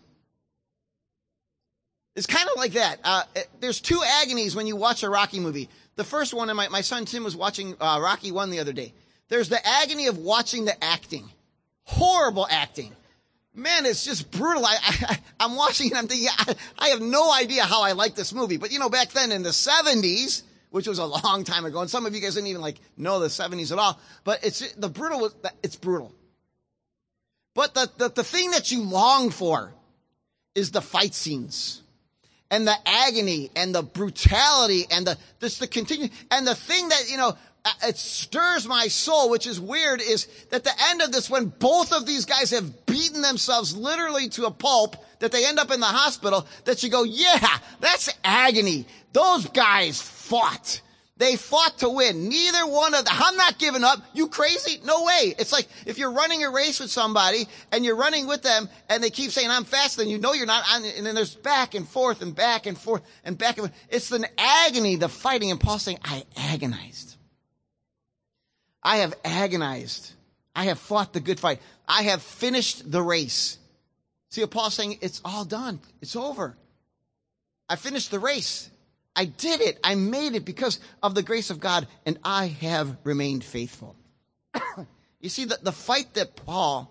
It's 2.17 2.27
kind 2.27 2.49
of 2.49 2.57
like 2.57 2.73
that. 2.73 2.99
Uh, 3.05 3.23
there's 3.61 3.79
two 3.79 4.01
agonies 4.21 4.53
when 4.53 4.67
you 4.67 4.75
watch 4.75 5.03
a 5.03 5.09
Rocky 5.09 5.39
movie. 5.39 5.69
The 6.00 6.06
first 6.06 6.34
one, 6.34 6.50
and 6.50 6.56
my, 6.56 6.70
my 6.70 6.79
son 6.79 7.03
Tim 7.03 7.25
was 7.25 7.36
watching 7.36 7.75
uh, 7.77 8.00
Rocky 8.01 8.32
1 8.32 8.51
the 8.51 8.60
other 8.60 8.72
day. 8.72 8.94
There's 9.27 9.50
the 9.50 9.60
agony 9.68 10.08
of 10.08 10.18
watching 10.18 10.63
the 10.63 10.82
acting. 10.82 11.29
Horrible 11.84 12.48
acting. 12.50 12.96
Man, 13.53 13.86
it's 13.86 14.06
just 14.06 14.32
brutal. 14.32 14.65
I, 14.65 15.20
am 15.41 15.58
watching 15.58 15.88
it 15.88 15.98
I'm 15.98 16.08
thinking, 16.08 16.29
I, 16.29 16.56
I 16.79 16.88
have 16.91 17.01
no 17.01 17.34
idea 17.34 17.65
how 17.65 17.84
I 17.84 17.91
like 17.91 18.15
this 18.15 18.34
movie. 18.34 18.56
But 18.56 18.72
you 18.72 18.79
know, 18.79 18.88
back 18.88 19.10
then 19.10 19.34
in 19.34 19.44
the 19.44 19.50
70s, 19.50 20.44
which 20.70 20.88
was 20.88 21.00
a 21.00 21.06
long 21.06 21.44
time 21.44 21.65
ago, 21.65 21.82
and 21.82 21.89
some 21.89 22.06
of 22.06 22.15
you 22.15 22.22
guys 22.22 22.36
didn't 22.36 22.48
even 22.48 22.62
like 22.62 22.77
know 22.96 23.20
the 23.20 23.27
70s 23.27 23.74
at 23.74 23.77
all, 23.77 24.00
but 24.24 24.41
it's, 24.41 24.72
the 24.75 24.88
brutal 24.88 25.29
it's 25.63 25.75
brutal. 25.75 26.13
But 27.56 27.74
the, 27.74 27.91
the, 27.98 28.08
the 28.08 28.24
thing 28.24 28.51
that 28.51 28.72
you 28.72 28.84
long 28.84 29.32
for 29.32 29.74
is 30.56 30.72
the 30.72 30.82
fight 30.82 31.13
scenes 31.13 31.82
and 32.51 32.68
the 32.68 32.75
agony 32.86 33.51
and 33.56 33.74
the 33.74 33.84
brutality 33.84 34.86
and 34.91 35.06
the 35.06 35.18
this 35.39 35.60
the 35.60 35.68
continue 35.68 36.10
and 36.32 36.48
the 36.48 36.56
thing 36.56 36.89
that 36.89 37.10
you 37.10 37.18
know 37.18 37.38
uh, 37.65 37.72
it 37.84 37.98
stirs 37.98 38.68
my 38.68 38.88
soul, 38.88 39.29
which 39.29 39.46
is 39.46 39.60
weird, 39.60 40.01
is 40.01 40.27
that 40.50 40.63
the 40.63 40.72
end 40.89 41.01
of 41.01 41.12
this, 41.12 41.29
when 41.29 41.48
both 41.48 41.91
of 41.91 42.06
these 42.06 42.24
guys 42.24 42.51
have 42.51 42.86
beaten 42.86 43.22
themselves 43.22 43.75
literally 43.75 44.29
to 44.29 44.46
a 44.46 44.51
pulp, 44.51 44.96
that 45.20 45.34
they 45.34 45.46
end 45.46 45.60
up 45.60 45.70
in 45.70 45.82
the 45.82 45.86
hospital, 45.86 46.48
that 46.63 46.82
you 46.84 46.89
go, 46.89 47.03
yeah, 47.03 47.58
that's 47.82 48.10
agony. 48.24 48.86
Those 49.12 49.46
guys 49.48 50.01
fought. 50.01 50.79
They 51.19 51.35
fought 51.35 51.79
to 51.79 51.89
win. 51.89 52.29
Neither 52.29 52.65
one 52.65 52.93
of 52.93 53.03
them. 53.03 53.13
I'm 53.17 53.35
not 53.35 53.59
giving 53.59 53.83
up. 53.83 53.99
You 54.13 54.29
crazy? 54.29 54.79
No 54.85 55.03
way. 55.03 55.35
It's 55.38 55.51
like 55.51 55.67
if 55.85 55.97
you're 55.97 56.13
running 56.13 56.45
a 56.45 56.49
race 56.49 56.79
with 56.79 56.89
somebody 56.89 57.45
and 57.73 57.83
you're 57.83 57.97
running 57.97 58.25
with 58.25 58.41
them 58.41 58.69
and 58.88 59.03
they 59.03 59.09
keep 59.09 59.31
saying, 59.31 59.49
I'm 59.49 59.65
faster 59.65 60.01
than 60.01 60.09
you. 60.09 60.17
know 60.17 60.31
you're 60.31 60.45
not. 60.45 60.63
And 60.71 61.05
then 61.05 61.15
there's 61.15 61.35
back 61.35 61.75
and 61.75 61.85
forth 61.85 62.21
and 62.21 62.33
back 62.33 62.67
and 62.67 62.77
forth 62.77 63.01
and 63.25 63.38
back 63.38 63.57
and 63.57 63.67
forth. 63.67 63.77
It's 63.89 64.13
an 64.13 64.27
agony, 64.38 64.95
the 64.95 65.09
fighting. 65.09 65.51
And 65.51 65.59
Paul 65.59 65.77
saying, 65.77 65.99
I 66.05 66.23
agonized. 66.38 67.17
I 68.81 68.97
have 68.97 69.13
agonized. 69.25 70.13
I 70.55 70.65
have 70.65 70.79
fought 70.79 71.11
the 71.11 71.19
good 71.19 71.39
fight. 71.39 71.59
I 71.85 72.03
have 72.03 72.21
finished 72.21 72.89
the 72.89 73.01
race. 73.01 73.57
See 74.29 74.45
Paul's 74.45 74.75
saying? 74.75 74.99
It's 75.01 75.21
all 75.25 75.43
done. 75.43 75.81
It's 76.01 76.15
over. 76.15 76.55
I 77.67 77.75
finished 77.75 78.09
the 78.09 78.19
race. 78.19 78.69
I 79.19 79.25
did 79.25 79.59
it. 79.59 79.77
I 79.83 79.95
made 79.95 80.35
it 80.35 80.45
because 80.45 80.79
of 81.03 81.13
the 81.13 81.21
grace 81.21 81.49
of 81.49 81.59
God, 81.59 81.85
and 82.05 82.17
I 82.23 82.47
have 82.61 82.95
remained 83.03 83.43
faithful. 83.43 83.97
you 85.19 85.27
see, 85.27 85.43
the, 85.43 85.59
the 85.61 85.73
fight 85.73 86.13
that 86.13 86.38
Paul 86.38 86.89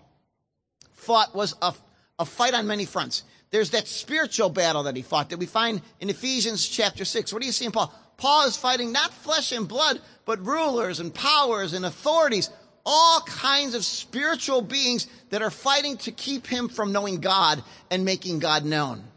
fought 0.92 1.34
was 1.34 1.54
a, 1.62 1.72
a 2.18 2.26
fight 2.26 2.52
on 2.52 2.66
many 2.66 2.84
fronts. 2.84 3.22
There's 3.50 3.70
that 3.70 3.88
spiritual 3.88 4.50
battle 4.50 4.82
that 4.82 4.94
he 4.94 5.00
fought 5.00 5.30
that 5.30 5.38
we 5.38 5.46
find 5.46 5.80
in 6.00 6.10
Ephesians 6.10 6.68
chapter 6.68 7.06
6. 7.06 7.32
What 7.32 7.40
do 7.40 7.46
you 7.46 7.52
see 7.52 7.64
in 7.64 7.72
Paul? 7.72 7.94
Paul 8.18 8.46
is 8.46 8.58
fighting 8.58 8.92
not 8.92 9.10
flesh 9.10 9.52
and 9.52 9.66
blood, 9.66 9.98
but 10.26 10.44
rulers 10.44 11.00
and 11.00 11.14
powers 11.14 11.72
and 11.72 11.86
authorities, 11.86 12.50
all 12.84 13.22
kinds 13.22 13.74
of 13.74 13.86
spiritual 13.86 14.60
beings 14.60 15.06
that 15.30 15.40
are 15.40 15.50
fighting 15.50 15.96
to 15.98 16.12
keep 16.12 16.46
him 16.46 16.68
from 16.68 16.92
knowing 16.92 17.22
God 17.22 17.64
and 17.90 18.04
making 18.04 18.40
God 18.40 18.66
known. 18.66 19.07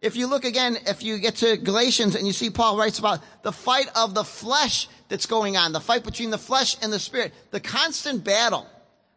If 0.00 0.14
you 0.14 0.28
look 0.28 0.44
again, 0.44 0.78
if 0.86 1.02
you 1.02 1.18
get 1.18 1.36
to 1.36 1.56
Galatians 1.56 2.14
and 2.14 2.26
you 2.26 2.32
see 2.32 2.50
Paul 2.50 2.76
writes 2.76 3.00
about 3.00 3.20
the 3.42 3.50
fight 3.50 3.88
of 3.96 4.14
the 4.14 4.22
flesh 4.22 4.88
that's 5.08 5.26
going 5.26 5.56
on, 5.56 5.72
the 5.72 5.80
fight 5.80 6.04
between 6.04 6.30
the 6.30 6.38
flesh 6.38 6.76
and 6.82 6.92
the 6.92 7.00
spirit, 7.00 7.34
the 7.50 7.60
constant 7.60 8.22
battle. 8.22 8.66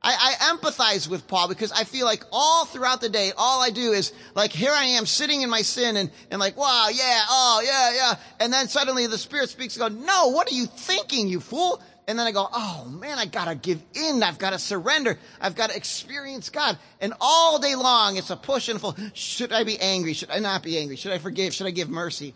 I, 0.03 0.35
I, 0.41 0.55
empathize 0.55 1.07
with 1.07 1.27
Paul 1.27 1.47
because 1.47 1.71
I 1.71 1.83
feel 1.83 2.07
like 2.07 2.23
all 2.31 2.65
throughout 2.65 3.01
the 3.01 3.09
day, 3.09 3.33
all 3.37 3.61
I 3.61 3.69
do 3.69 3.91
is 3.91 4.13
like, 4.33 4.51
here 4.51 4.71
I 4.71 4.85
am 4.85 5.05
sitting 5.05 5.43
in 5.43 5.49
my 5.51 5.61
sin 5.61 5.95
and, 5.95 6.09
and 6.31 6.39
like, 6.39 6.57
wow, 6.57 6.87
yeah, 6.91 7.21
oh, 7.29 7.61
yeah, 7.63 7.93
yeah. 7.93 8.15
And 8.39 8.51
then 8.51 8.67
suddenly 8.67 9.05
the 9.05 9.19
Spirit 9.19 9.49
speaks 9.49 9.77
and 9.77 9.95
go, 9.95 10.03
no, 10.03 10.29
what 10.29 10.51
are 10.51 10.55
you 10.55 10.65
thinking, 10.65 11.27
you 11.27 11.39
fool? 11.39 11.83
And 12.07 12.17
then 12.17 12.25
I 12.25 12.31
go, 12.31 12.47
oh 12.51 12.85
man, 12.85 13.19
I 13.19 13.25
gotta 13.25 13.55
give 13.55 13.81
in. 13.93 14.23
I've 14.23 14.39
gotta 14.39 14.59
surrender. 14.59 15.17
I've 15.39 15.55
gotta 15.55 15.75
experience 15.75 16.49
God. 16.49 16.77
And 16.99 17.13
all 17.21 17.59
day 17.59 17.75
long, 17.75 18.17
it's 18.17 18.29
a 18.29 18.35
push 18.35 18.69
and 18.69 18.79
pull. 18.79 18.95
Should 19.13 19.53
I 19.53 19.63
be 19.63 19.79
angry? 19.79 20.13
Should 20.13 20.31
I 20.31 20.39
not 20.39 20.63
be 20.63 20.77
angry? 20.77 20.95
Should 20.95 21.11
I 21.11 21.19
forgive? 21.19 21.53
Should 21.53 21.67
I 21.67 21.71
give 21.71 21.89
mercy? 21.89 22.33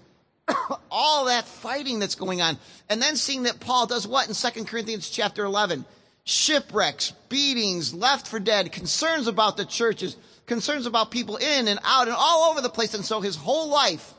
all 0.92 1.26
that 1.26 1.48
fighting 1.48 2.00
that's 2.00 2.16
going 2.16 2.42
on. 2.42 2.58
And 2.90 3.02
then 3.02 3.16
seeing 3.16 3.44
that 3.44 3.60
Paul 3.60 3.88
does 3.88 4.08
what 4.08 4.28
in 4.28 4.34
2 4.34 4.66
Corinthians 4.66 5.10
chapter 5.10 5.44
11? 5.44 5.86
Shipwrecks, 6.24 7.12
beatings, 7.30 7.94
left 7.94 8.28
for 8.28 8.40
dead, 8.40 8.72
concerns 8.72 9.28
about 9.28 9.58
the 9.58 9.66
churches, 9.66 10.18
concerns 10.46 10.86
about 10.86 11.12
people 11.12 11.38
in 11.38 11.68
and 11.68 11.80
out 11.84 12.08
and 12.08 12.16
all 12.18 12.52
over 12.52 12.62
the 12.62 12.70
place. 12.70 12.94
And 12.94 13.06
so 13.06 13.22
his 13.22 13.36
whole 13.36 13.70
life 13.70 14.14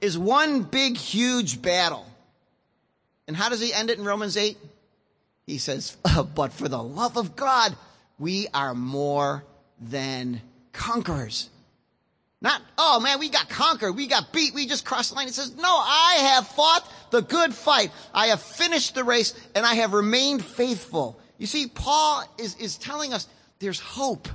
is 0.00 0.16
one 0.16 0.62
big, 0.62 0.96
huge 0.96 1.60
battle. 1.60 2.06
And 3.32 3.36
how 3.38 3.48
does 3.48 3.62
he 3.62 3.72
end 3.72 3.88
it 3.88 3.98
in 3.98 4.04
Romans 4.04 4.36
8? 4.36 4.58
He 5.46 5.56
says, 5.56 5.96
uh, 6.04 6.22
but 6.22 6.52
for 6.52 6.68
the 6.68 6.82
love 6.82 7.16
of 7.16 7.34
God, 7.34 7.74
we 8.18 8.46
are 8.52 8.74
more 8.74 9.42
than 9.80 10.42
conquerors. 10.74 11.48
Not, 12.42 12.60
oh 12.76 13.00
man, 13.00 13.18
we 13.20 13.30
got 13.30 13.48
conquered, 13.48 13.92
we 13.92 14.06
got 14.06 14.34
beat, 14.34 14.52
we 14.52 14.66
just 14.66 14.84
crossed 14.84 15.12
the 15.12 15.16
line. 15.16 15.28
He 15.28 15.32
says, 15.32 15.56
no, 15.56 15.62
I 15.62 16.34
have 16.34 16.46
fought 16.46 16.86
the 17.10 17.22
good 17.22 17.54
fight. 17.54 17.90
I 18.12 18.26
have 18.26 18.42
finished 18.42 18.94
the 18.94 19.02
race 19.02 19.32
and 19.54 19.64
I 19.64 19.76
have 19.76 19.94
remained 19.94 20.44
faithful. 20.44 21.18
You 21.38 21.46
see, 21.46 21.68
Paul 21.68 22.24
is, 22.36 22.54
is 22.56 22.76
telling 22.76 23.14
us 23.14 23.26
there's 23.60 23.80
hope. 23.80 24.28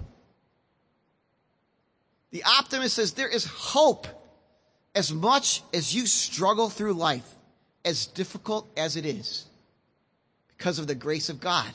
The 2.32 2.46
optimist 2.46 2.96
says 2.96 3.14
there 3.14 3.30
is 3.30 3.46
hope 3.46 4.08
as 4.96 5.14
much 5.14 5.62
as 5.72 5.94
you 5.94 6.08
struggle 6.08 6.72
through 6.72 6.94
life 6.94 7.37
as 7.88 8.06
difficult 8.06 8.70
as 8.76 8.98
it 8.98 9.06
is, 9.06 9.46
because 10.58 10.78
of 10.78 10.88
the 10.88 10.96
grace 10.96 11.30
of 11.30 11.40
God, 11.40 11.72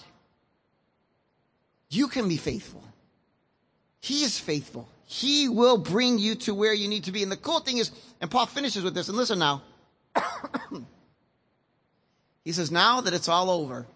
you 1.88 2.06
can 2.06 2.28
be 2.28 2.36
faithful. 2.36 2.82
He 4.00 4.22
is 4.22 4.38
faithful. 4.38 4.88
He 5.06 5.48
will 5.48 5.78
bring 5.78 6.18
you 6.18 6.34
to 6.36 6.54
where 6.54 6.74
you 6.74 6.86
need 6.86 7.04
to 7.04 7.12
be. 7.12 7.22
And 7.22 7.32
the 7.32 7.36
cool 7.36 7.60
thing 7.60 7.78
is, 7.78 7.90
and 8.20 8.30
Paul 8.30 8.46
finishes 8.46 8.84
with 8.84 8.94
this, 8.94 9.08
and 9.08 9.16
listen 9.16 9.38
now. 9.38 9.62
he 12.44 12.52
says, 12.52 12.70
now 12.70 13.00
that 13.00 13.14
it's 13.14 13.28
all 13.28 13.48
over, 13.48 13.86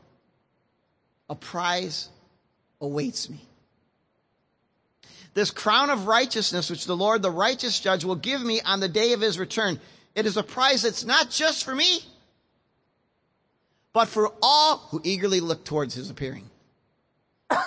a 1.28 1.34
prize 1.34 2.08
awaits 2.80 3.28
me. 3.28 3.40
This 5.34 5.50
crown 5.50 5.90
of 5.90 6.06
righteousness, 6.06 6.70
which 6.70 6.86
the 6.86 6.96
Lord, 6.96 7.20
the 7.20 7.30
righteous 7.30 7.78
judge, 7.78 8.04
will 8.04 8.16
give 8.16 8.42
me 8.42 8.62
on 8.62 8.80
the 8.80 8.88
day 8.88 9.12
of 9.12 9.20
his 9.20 9.38
return. 9.38 9.78
It 10.16 10.26
is 10.26 10.36
a 10.38 10.42
prize 10.42 10.82
that's 10.82 11.04
not 11.04 11.30
just 11.30 11.64
for 11.64 11.74
me, 11.74 12.00
but 13.92 14.08
for 14.08 14.32
all 14.42 14.78
who 14.90 15.02
eagerly 15.04 15.40
look 15.40 15.62
towards 15.64 15.94
his 15.94 16.08
appearing. 16.08 16.48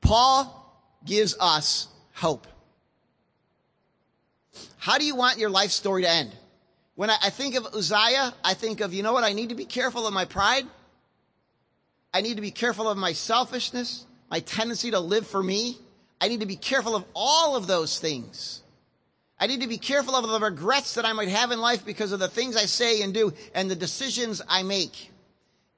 Paul 0.00 0.56
gives 1.04 1.36
us 1.38 1.86
hope. 2.14 2.48
How 4.76 4.98
do 4.98 5.04
you 5.04 5.14
want 5.14 5.38
your 5.38 5.50
life 5.50 5.70
story 5.70 6.02
to 6.02 6.10
end? 6.10 6.32
When 6.96 7.10
I, 7.10 7.16
I, 7.22 7.30
think 7.30 7.54
of 7.54 7.66
Uzziah, 7.66 8.34
I 8.42 8.54
think 8.54 8.80
of, 8.80 8.92
you 8.92 9.04
know 9.04 9.12
what, 9.12 9.22
I 9.22 9.34
need 9.34 9.50
to 9.50 9.54
be 9.54 9.66
careful 9.66 10.08
of 10.08 10.12
my 10.12 10.24
pride. 10.24 10.66
I 12.12 12.22
need 12.22 12.34
to 12.36 12.42
be 12.42 12.50
careful 12.50 12.90
of 12.90 12.98
my 12.98 13.12
selfishness, 13.12 14.04
my 14.28 14.40
tendency 14.40 14.90
to 14.90 14.98
live 14.98 15.28
for 15.28 15.40
me. 15.40 15.78
I 16.20 16.26
need 16.26 16.40
to 16.40 16.46
be 16.46 16.56
careful 16.56 16.96
of 16.96 17.04
all 17.14 17.54
of 17.54 17.68
those 17.68 18.00
things. 18.00 18.62
I 19.40 19.46
need 19.46 19.62
to 19.62 19.68
be 19.68 19.78
careful 19.78 20.14
of 20.14 20.28
the 20.28 20.38
regrets 20.38 20.94
that 20.94 21.06
I 21.06 21.14
might 21.14 21.28
have 21.28 21.50
in 21.50 21.58
life 21.58 21.86
because 21.86 22.12
of 22.12 22.20
the 22.20 22.28
things 22.28 22.56
I 22.56 22.66
say 22.66 23.00
and 23.00 23.14
do 23.14 23.32
and 23.54 23.70
the 23.70 23.74
decisions 23.74 24.42
I 24.46 24.62
make. 24.62 25.10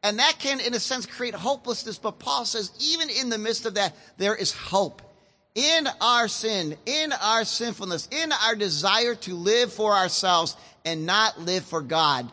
And 0.02 0.18
that 0.18 0.34
can, 0.40 0.58
in 0.58 0.74
a 0.74 0.80
sense, 0.80 1.06
create 1.06 1.34
hopelessness. 1.34 1.96
But 1.98 2.18
Paul 2.18 2.44
says, 2.44 2.72
even 2.80 3.08
in 3.08 3.28
the 3.28 3.38
midst 3.38 3.64
of 3.64 3.74
that, 3.74 3.94
there 4.18 4.34
is 4.34 4.52
hope. 4.52 5.00
In 5.54 5.86
our 6.00 6.26
sin, 6.26 6.76
in 6.86 7.12
our 7.12 7.44
sinfulness, 7.44 8.08
in 8.10 8.32
our 8.32 8.56
desire 8.56 9.14
to 9.14 9.36
live 9.36 9.72
for 9.72 9.92
ourselves 9.92 10.56
and 10.84 11.06
not 11.06 11.40
live 11.40 11.64
for 11.64 11.82
God, 11.82 12.28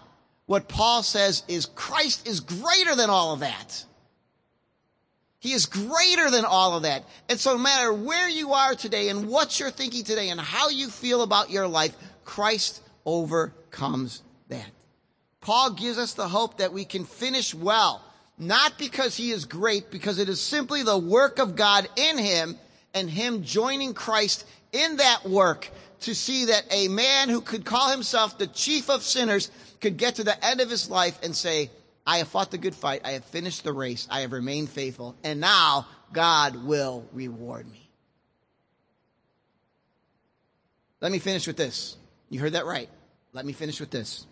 what 0.47 0.67
Paul 0.67 1.03
says 1.03 1.43
is 1.47 1.67
Christ 1.67 2.27
is 2.27 2.39
greater 2.39 2.95
than 2.95 3.11
all 3.11 3.33
of 3.33 3.41
that. 3.41 3.85
He 5.39 5.53
is 5.53 5.65
greater 5.65 6.29
than 6.29 6.43
all 6.43 6.75
of 6.75 6.83
that. 6.83 7.05
And 7.29 7.39
so 7.39 7.53
no 7.53 7.59
matter 7.59 7.93
where 7.93 8.27
you 8.27 8.53
are 8.53 8.75
today 8.75 9.07
and 9.07 9.27
what 9.27 9.59
you're 9.59 9.71
thinking 9.71 10.03
today 10.03 10.29
and 10.29 10.39
how 10.39 10.69
you 10.69 10.89
feel 10.89 11.21
about 11.21 11.49
your 11.49 11.67
life, 11.67 11.95
Christ 12.25 12.81
overcomes 13.05 14.21
that. 14.49 14.69
Paul 15.39 15.71
gives 15.71 15.97
us 15.97 16.13
the 16.13 16.27
hope 16.27 16.57
that 16.57 16.73
we 16.73 16.83
can 16.83 17.05
finish 17.05 17.55
well, 17.55 18.03
not 18.37 18.77
because 18.77 19.15
he 19.15 19.31
is 19.31 19.45
great, 19.45 19.89
because 19.89 20.19
it 20.19 20.27
is 20.27 20.41
simply 20.41 20.83
the 20.83 20.97
work 20.97 21.39
of 21.39 21.55
God 21.55 21.87
in 21.95 22.17
him 22.17 22.57
and 22.93 23.09
him 23.09 23.43
joining 23.43 23.93
Christ 23.93 24.45
in 24.73 24.97
that 24.97 25.23
work 25.25 25.69
to 26.01 26.13
see 26.13 26.45
that 26.45 26.65
a 26.71 26.89
man 26.89 27.29
who 27.29 27.39
could 27.39 27.65
call 27.65 27.89
himself 27.89 28.37
the 28.37 28.47
chief 28.47 28.89
of 28.89 29.03
sinners 29.03 29.51
could 29.79 29.97
get 29.97 30.15
to 30.15 30.23
the 30.23 30.45
end 30.45 30.59
of 30.59 30.69
his 30.69 30.89
life 30.89 31.17
and 31.23 31.35
say, 31.35 31.69
I 32.09 32.17
have 32.17 32.27
fought 32.27 32.49
the 32.49 32.57
good 32.57 32.73
fight. 32.73 33.01
I 33.05 33.11
have 33.11 33.23
finished 33.25 33.63
the 33.63 33.71
race. 33.71 34.07
I 34.09 34.21
have 34.21 34.31
remained 34.31 34.71
faithful. 34.71 35.15
And 35.23 35.39
now 35.39 35.85
God 36.11 36.65
will 36.65 37.05
reward 37.13 37.71
me. 37.71 37.87
Let 41.01 41.11
me 41.11 41.19
finish 41.19 41.45
with 41.45 41.55
this. 41.55 41.97
You 42.31 42.39
heard 42.39 42.53
that 42.53 42.65
right. 42.65 42.89
Let 43.31 43.45
me 43.45 43.53
finish 43.53 43.79
with 43.79 43.91
this. 43.91 44.25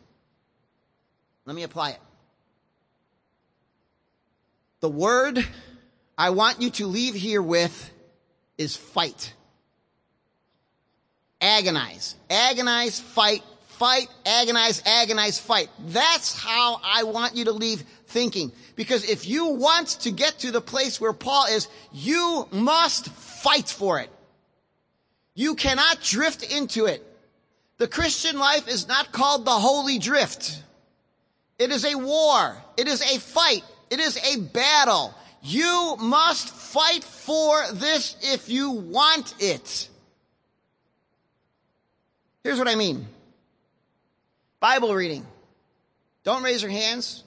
Let 1.46 1.56
me 1.56 1.62
apply 1.62 1.92
it. 1.92 2.00
The 4.80 4.90
word 4.90 5.46
I 6.18 6.32
want 6.32 6.60
you 6.60 6.72
to 6.72 6.88
leave 6.88 7.14
here 7.14 7.44
with 7.44 7.92
is 8.58 8.76
fight. 8.76 9.36
Agonize. 11.40 12.16
Agonize, 12.28 13.00
fight, 13.00 13.44
fight, 13.78 14.08
agonize, 14.26 14.82
agonize, 14.86 15.40
fight. 15.40 15.70
That's 15.88 16.38
how 16.38 16.82
I 16.84 17.04
want 17.04 17.36
you 17.36 17.46
to 17.46 17.52
leave 17.52 17.84
thinking. 18.08 18.52
Because 18.76 19.10
if 19.10 19.28
you 19.28 19.48
want 19.48 19.88
to 20.02 20.12
get 20.12 20.40
to 20.40 20.52
the 20.52 20.62
place 20.62 21.00
where 21.00 21.14
Paul 21.14 21.46
is, 21.46 21.68
you 21.94 22.48
must 22.52 23.10
fight 23.10 23.70
for 23.70 24.00
it. 24.00 24.10
You 25.36 25.56
cannot 25.56 26.02
drift 26.02 26.44
into 26.44 26.86
it. 26.86 27.04
The 27.78 27.88
Christian 27.88 28.40
life 28.40 28.68
is 28.68 28.88
not 28.88 29.12
called 29.12 29.46
the 29.46 29.52
holy 29.52 30.00
drift. 30.00 30.64
It 31.60 31.72
is 31.72 31.86
a 31.86 31.96
war. 31.96 32.58
It 32.78 32.88
is 32.88 33.02
a 33.02 33.20
fight. 33.20 33.64
It 33.92 34.00
is 34.00 34.18
a 34.18 34.40
battle. 34.42 35.14
You 35.44 35.96
must 36.00 36.50
fight 36.50 37.04
for 37.04 37.62
this 37.74 38.16
if 38.22 38.50
you 38.50 38.72
want 38.72 39.36
it. 39.40 39.90
Here's 42.44 42.58
what 42.58 42.68
I 42.68 42.76
mean. 42.76 43.08
Bible 44.60 44.94
reading. 44.94 45.26
Don't 46.24 46.44
raise 46.44 46.62
your 46.62 46.72
hands, 46.72 47.24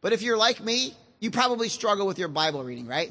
but 0.00 0.12
if 0.12 0.22
you're 0.22 0.36
like 0.36 0.62
me, 0.62 0.94
you 1.18 1.30
probably 1.30 1.68
struggle 1.68 2.06
with 2.06 2.18
your 2.18 2.28
Bible 2.28 2.62
reading, 2.62 2.86
right? 2.86 3.10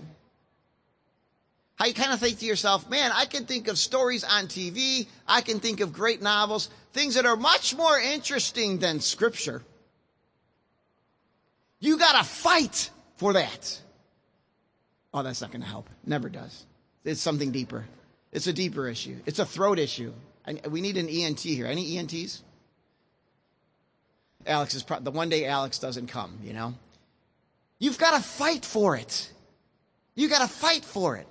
How 1.75 1.85
you 1.85 1.93
kind 1.93 2.13
of 2.13 2.19
think 2.19 2.39
to 2.39 2.45
yourself, 2.45 2.89
man, 2.89 3.11
I 3.13 3.25
can 3.25 3.45
think 3.45 3.67
of 3.67 3.77
stories 3.77 4.23
on 4.23 4.45
TV, 4.45 5.07
I 5.27 5.41
can 5.41 5.59
think 5.59 5.79
of 5.79 5.91
great 5.91 6.21
novels, 6.21 6.69
things 6.93 7.15
that 7.15 7.25
are 7.25 7.35
much 7.35 7.75
more 7.75 7.99
interesting 7.99 8.77
than 8.77 8.99
scripture. 8.99 9.63
You 11.79 11.97
got 11.97 12.17
to 12.17 12.23
fight 12.23 12.91
for 13.17 13.33
that. 13.33 13.81
Oh, 15.13 15.23
that's 15.23 15.41
not 15.41 15.51
to 15.51 15.59
help. 15.67 15.89
Never 16.05 16.29
does. 16.29 16.65
It's 17.03 17.19
something 17.19 17.51
deeper. 17.51 17.85
It's 18.31 18.47
a 18.47 18.53
deeper 18.53 18.87
issue. 18.87 19.17
It's 19.25 19.39
a 19.39 19.45
throat 19.45 19.79
issue. 19.79 20.13
we 20.69 20.81
need 20.81 20.97
an 20.97 21.09
ENT 21.09 21.39
here. 21.39 21.65
Any 21.65 21.97
ENTs? 21.97 22.41
Alex 24.45 24.75
is 24.75 24.83
pro- 24.83 24.99
the 24.99 25.11
one 25.11 25.29
day 25.29 25.45
Alex 25.45 25.79
doesn't 25.79 26.07
come, 26.07 26.37
you 26.43 26.53
know? 26.53 26.73
You've 27.79 27.97
got 27.97 28.15
to 28.15 28.23
fight 28.23 28.65
for 28.65 28.95
it. 28.95 29.31
You 30.15 30.29
got 30.29 30.41
to 30.41 30.47
fight 30.47 30.85
for 30.85 31.17
it. 31.17 31.27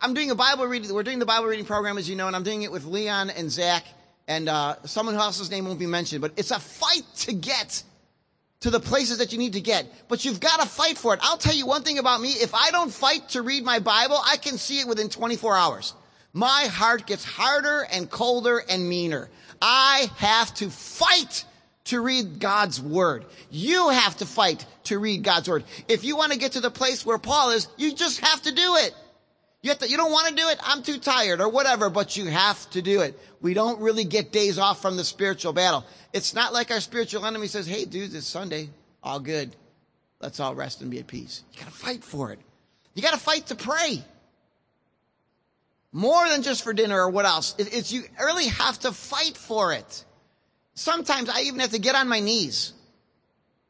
I'm 0.00 0.14
doing 0.14 0.30
a 0.30 0.34
Bible 0.34 0.66
reading. 0.66 0.92
We're 0.92 1.02
doing 1.02 1.18
the 1.18 1.26
Bible 1.26 1.46
reading 1.46 1.64
program, 1.64 1.98
as 1.98 2.08
you 2.08 2.16
know, 2.16 2.26
and 2.26 2.34
I'm 2.34 2.42
doing 2.42 2.62
it 2.62 2.72
with 2.72 2.84
Leon 2.84 3.30
and 3.30 3.50
Zach 3.50 3.84
and 4.28 4.48
uh, 4.48 4.76
someone 4.84 5.14
else's 5.14 5.50
name 5.50 5.66
won't 5.66 5.78
be 5.78 5.86
mentioned. 5.86 6.20
But 6.20 6.32
it's 6.36 6.50
a 6.50 6.58
fight 6.58 7.04
to 7.16 7.32
get 7.32 7.82
to 8.60 8.70
the 8.70 8.80
places 8.80 9.18
that 9.18 9.32
you 9.32 9.38
need 9.38 9.52
to 9.54 9.60
get. 9.60 9.86
But 10.08 10.24
you've 10.24 10.40
got 10.40 10.60
to 10.60 10.68
fight 10.68 10.96
for 10.96 11.14
it. 11.14 11.20
I'll 11.22 11.36
tell 11.36 11.54
you 11.54 11.66
one 11.66 11.82
thing 11.82 11.98
about 11.98 12.20
me. 12.20 12.30
If 12.30 12.54
I 12.54 12.70
don't 12.70 12.92
fight 12.92 13.28
to 13.30 13.42
read 13.42 13.64
my 13.64 13.78
Bible, 13.80 14.18
I 14.24 14.36
can 14.36 14.56
see 14.56 14.80
it 14.80 14.88
within 14.88 15.08
24 15.08 15.56
hours. 15.56 15.94
My 16.32 16.66
heart 16.70 17.06
gets 17.06 17.24
harder 17.24 17.86
and 17.92 18.08
colder 18.08 18.62
and 18.68 18.88
meaner. 18.88 19.28
I 19.60 20.10
have 20.16 20.54
to 20.54 20.70
fight 20.70 21.44
to 21.84 22.00
read 22.00 22.38
God's 22.38 22.80
word. 22.80 23.24
You 23.50 23.88
have 23.88 24.16
to 24.18 24.26
fight 24.26 24.64
to 24.84 24.98
read 24.98 25.22
God's 25.22 25.48
word. 25.48 25.64
If 25.88 26.04
you 26.04 26.16
want 26.16 26.32
to 26.32 26.38
get 26.38 26.52
to 26.52 26.60
the 26.60 26.70
place 26.70 27.04
where 27.04 27.18
Paul 27.18 27.50
is, 27.50 27.68
you 27.76 27.94
just 27.94 28.20
have 28.20 28.42
to 28.42 28.54
do 28.54 28.76
it. 28.76 28.94
You, 29.62 29.70
have 29.70 29.78
to, 29.78 29.88
you 29.88 29.96
don't 29.96 30.10
want 30.10 30.28
to 30.28 30.34
do 30.34 30.48
it? 30.48 30.58
I'm 30.62 30.82
too 30.82 30.98
tired 30.98 31.40
or 31.40 31.48
whatever, 31.48 31.88
but 31.88 32.16
you 32.16 32.26
have 32.26 32.68
to 32.70 32.82
do 32.82 33.00
it. 33.00 33.18
We 33.40 33.54
don't 33.54 33.80
really 33.80 34.04
get 34.04 34.32
days 34.32 34.58
off 34.58 34.82
from 34.82 34.96
the 34.96 35.04
spiritual 35.04 35.52
battle. 35.52 35.84
It's 36.12 36.34
not 36.34 36.52
like 36.52 36.70
our 36.70 36.80
spiritual 36.80 37.24
enemy 37.26 37.46
says, 37.46 37.66
hey, 37.66 37.84
dude, 37.84 38.14
it's 38.14 38.26
Sunday. 38.26 38.70
All 39.02 39.20
good. 39.20 39.54
Let's 40.20 40.40
all 40.40 40.54
rest 40.54 40.82
and 40.82 40.90
be 40.90 40.98
at 40.98 41.06
peace. 41.06 41.44
You 41.52 41.60
got 41.60 41.66
to 41.66 41.76
fight 41.76 42.02
for 42.04 42.32
it. 42.32 42.40
You 42.94 43.02
got 43.02 43.14
to 43.14 43.20
fight 43.20 43.46
to 43.46 43.54
pray. 43.54 44.04
More 45.92 46.28
than 46.28 46.42
just 46.42 46.64
for 46.64 46.72
dinner 46.72 47.00
or 47.00 47.10
what 47.10 47.24
else. 47.24 47.54
It, 47.58 47.74
it's 47.74 47.92
you 47.92 48.02
really 48.20 48.46
have 48.46 48.78
to 48.80 48.92
fight 48.92 49.36
for 49.36 49.72
it. 49.72 50.04
Sometimes 50.74 51.28
I 51.28 51.42
even 51.42 51.60
have 51.60 51.70
to 51.70 51.78
get 51.78 51.94
on 51.94 52.08
my 52.08 52.20
knees. 52.20 52.72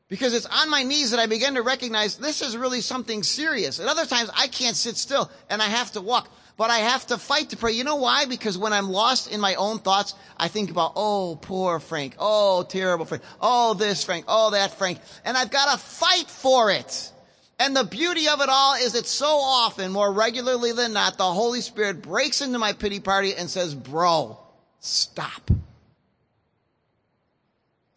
Because 0.09 0.35
it's 0.35 0.47
on 0.47 0.69
my 0.69 0.83
knees 0.83 1.12
that 1.12 1.21
I 1.21 1.27
begin 1.27 1.55
to 1.55 1.62
recognize 1.62 2.17
this 2.17 2.43
is 2.43 2.57
really 2.57 2.83
something 2.83 3.23
serious. 3.23 3.81
At 3.81 3.88
other 3.88 4.05
times 4.05 4.31
I 4.37 4.47
can't 4.47 4.77
sit 4.77 4.97
still 4.97 5.31
and 5.49 5.62
I 5.62 5.67
have 5.67 5.93
to 5.93 6.01
walk. 6.01 6.29
But 6.59 6.69
I 6.71 6.79
have 6.81 7.07
to 7.07 7.17
fight 7.17 7.51
to 7.51 7.57
pray. 7.57 7.73
You 7.73 7.83
know 7.83 7.97
why? 7.97 8.27
Because 8.27 8.59
when 8.59 8.75
I'm 8.75 8.91
lost 8.91 9.33
in 9.33 9.41
my 9.41 9.55
own 9.55 9.79
thoughts, 9.79 10.15
I 10.37 10.49
think 10.49 10.71
about, 10.71 10.93
oh, 10.97 11.38
poor 11.41 11.81
Frank. 11.81 12.15
Oh, 12.19 12.62
terrible 12.62 13.07
Frank. 13.07 13.23
Oh, 13.41 13.73
this 13.73 14.05
Frank. 14.05 14.27
Oh, 14.29 14.51
that 14.51 14.77
Frank. 14.77 14.99
And 15.25 15.37
I've 15.37 15.51
got 15.51 15.73
to 15.73 15.79
fight 15.79 16.29
for 16.29 16.71
it. 16.71 17.11
And 17.59 17.75
the 17.75 17.85
beauty 17.85 18.29
of 18.29 18.43
it 18.43 18.51
all 18.51 18.75
is 18.75 18.93
that 18.93 19.07
so 19.07 19.29
often, 19.29 19.93
more 19.93 20.12
regularly 20.12 20.73
than 20.73 20.93
not, 20.93 21.17
the 21.17 21.25
Holy 21.25 21.62
Spirit 21.62 22.03
breaks 22.03 22.43
into 22.43 22.59
my 22.59 22.75
pity 22.75 23.01
party 23.01 23.35
and 23.35 23.49
says, 23.49 23.75
bro, 23.75 24.38
stop. 24.81 25.51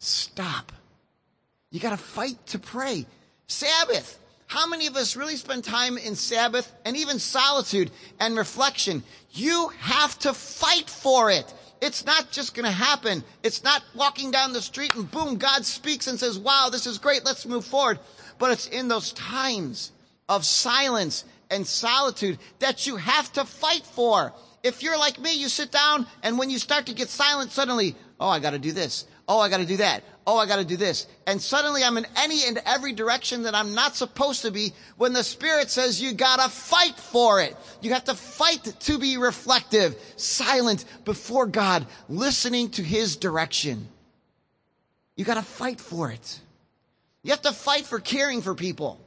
Stop. 0.06 0.70
You 1.72 1.80
got 1.80 1.90
to 1.90 1.96
fight 1.96 2.38
to 2.46 2.60
pray. 2.60 3.06
Sabbath. 3.48 4.20
How 4.46 4.68
many 4.68 4.86
of 4.86 4.94
us 4.94 5.16
really 5.16 5.34
spend 5.34 5.64
time 5.64 5.98
in 5.98 6.14
Sabbath 6.14 6.72
and 6.84 6.96
even 6.96 7.18
solitude 7.18 7.90
and 8.20 8.36
reflection? 8.36 9.02
You 9.32 9.72
have 9.80 10.16
to 10.20 10.32
fight 10.32 10.88
for 10.88 11.32
it. 11.32 11.52
It's 11.80 12.06
not 12.06 12.30
just 12.30 12.54
going 12.54 12.66
to 12.66 12.70
happen. 12.70 13.24
It's 13.42 13.64
not 13.64 13.82
walking 13.96 14.30
down 14.30 14.52
the 14.52 14.62
street 14.62 14.94
and 14.94 15.10
boom, 15.10 15.38
God 15.38 15.64
speaks 15.64 16.06
and 16.06 16.20
says, 16.20 16.38
wow, 16.38 16.68
this 16.70 16.86
is 16.86 16.98
great. 16.98 17.24
Let's 17.24 17.44
move 17.44 17.64
forward. 17.64 17.98
But 18.38 18.52
it's 18.52 18.68
in 18.68 18.86
those 18.86 19.12
times 19.12 19.90
of 20.28 20.44
silence 20.44 21.24
and 21.50 21.66
solitude 21.66 22.38
that 22.60 22.86
you 22.86 22.94
have 22.94 23.32
to 23.32 23.44
fight 23.44 23.84
for. 23.84 24.32
If 24.62 24.84
you're 24.84 24.98
like 24.98 25.18
me, 25.18 25.34
you 25.34 25.48
sit 25.48 25.72
down 25.72 26.06
and 26.22 26.38
when 26.38 26.48
you 26.48 26.58
start 26.60 26.86
to 26.86 26.94
get 26.94 27.08
silent, 27.08 27.50
suddenly, 27.50 27.96
oh, 28.20 28.28
I 28.28 28.38
got 28.38 28.50
to 28.50 28.58
do 28.60 28.70
this. 28.70 29.04
Oh, 29.28 29.40
I 29.40 29.48
got 29.48 29.58
to 29.58 29.66
do 29.66 29.78
that. 29.78 30.04
Oh, 30.26 30.38
I 30.38 30.46
got 30.46 30.56
to 30.56 30.64
do 30.64 30.76
this. 30.76 31.06
And 31.26 31.40
suddenly 31.40 31.82
I'm 31.82 31.96
in 31.96 32.06
any 32.16 32.46
and 32.46 32.60
every 32.64 32.92
direction 32.92 33.42
that 33.44 33.54
I'm 33.54 33.74
not 33.74 33.96
supposed 33.96 34.42
to 34.42 34.50
be 34.50 34.72
when 34.96 35.12
the 35.12 35.24
Spirit 35.24 35.70
says 35.70 36.00
you 36.00 36.12
got 36.12 36.40
to 36.40 36.48
fight 36.48 36.96
for 36.96 37.40
it. 37.40 37.56
You 37.80 37.92
have 37.92 38.04
to 38.04 38.14
fight 38.14 38.64
to 38.80 38.98
be 38.98 39.16
reflective, 39.16 39.96
silent 40.16 40.84
before 41.04 41.46
God, 41.46 41.86
listening 42.08 42.70
to 42.70 42.82
His 42.82 43.16
direction. 43.16 43.88
You 45.16 45.24
got 45.24 45.34
to 45.34 45.42
fight 45.42 45.80
for 45.80 46.10
it. 46.10 46.40
You 47.22 47.30
have 47.30 47.42
to 47.42 47.52
fight 47.52 47.86
for 47.86 47.98
caring 47.98 48.42
for 48.42 48.54
people. 48.54 49.00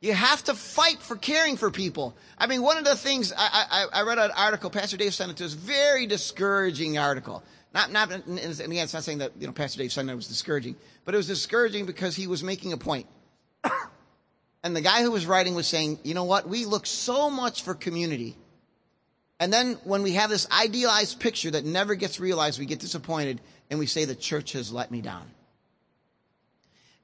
You 0.00 0.12
have 0.12 0.42
to 0.44 0.54
fight 0.54 0.98
for 1.00 1.16
caring 1.16 1.56
for 1.56 1.70
people. 1.70 2.16
I 2.36 2.48
mean, 2.48 2.62
one 2.62 2.76
of 2.76 2.84
the 2.84 2.96
things 2.96 3.32
I, 3.36 3.86
I, 3.92 4.00
I 4.00 4.02
read 4.02 4.18
an 4.18 4.32
article, 4.36 4.68
Pastor 4.68 4.96
Dave 4.96 5.14
sent 5.14 5.30
it 5.30 5.36
to 5.36 5.44
us, 5.44 5.52
very 5.52 6.06
discouraging 6.06 6.98
article. 6.98 7.44
Not, 7.74 7.90
not, 7.90 8.10
and 8.12 8.38
again, 8.38 8.84
it's 8.84 8.92
not 8.92 9.02
saying 9.02 9.18
that, 9.18 9.32
you 9.38 9.46
know, 9.46 9.52
Pastor 9.52 9.78
Dave 9.78 9.96
it 9.96 10.14
was 10.14 10.28
discouraging, 10.28 10.76
but 11.04 11.14
it 11.14 11.16
was 11.16 11.26
discouraging 11.26 11.86
because 11.86 12.14
he 12.14 12.26
was 12.26 12.42
making 12.42 12.72
a 12.72 12.76
point. 12.76 13.06
and 14.62 14.76
the 14.76 14.82
guy 14.82 15.02
who 15.02 15.10
was 15.10 15.24
writing 15.24 15.54
was 15.54 15.66
saying, 15.66 15.98
you 16.02 16.12
know 16.12 16.24
what? 16.24 16.46
We 16.46 16.66
look 16.66 16.86
so 16.86 17.30
much 17.30 17.62
for 17.62 17.74
community. 17.74 18.36
And 19.40 19.52
then 19.52 19.74
when 19.84 20.02
we 20.02 20.12
have 20.12 20.28
this 20.28 20.46
idealized 20.52 21.18
picture 21.18 21.50
that 21.52 21.64
never 21.64 21.94
gets 21.94 22.20
realized, 22.20 22.60
we 22.60 22.66
get 22.66 22.78
disappointed 22.78 23.40
and 23.70 23.78
we 23.78 23.86
say 23.86 24.04
the 24.04 24.14
church 24.14 24.52
has 24.52 24.70
let 24.70 24.90
me 24.90 25.00
down. 25.00 25.28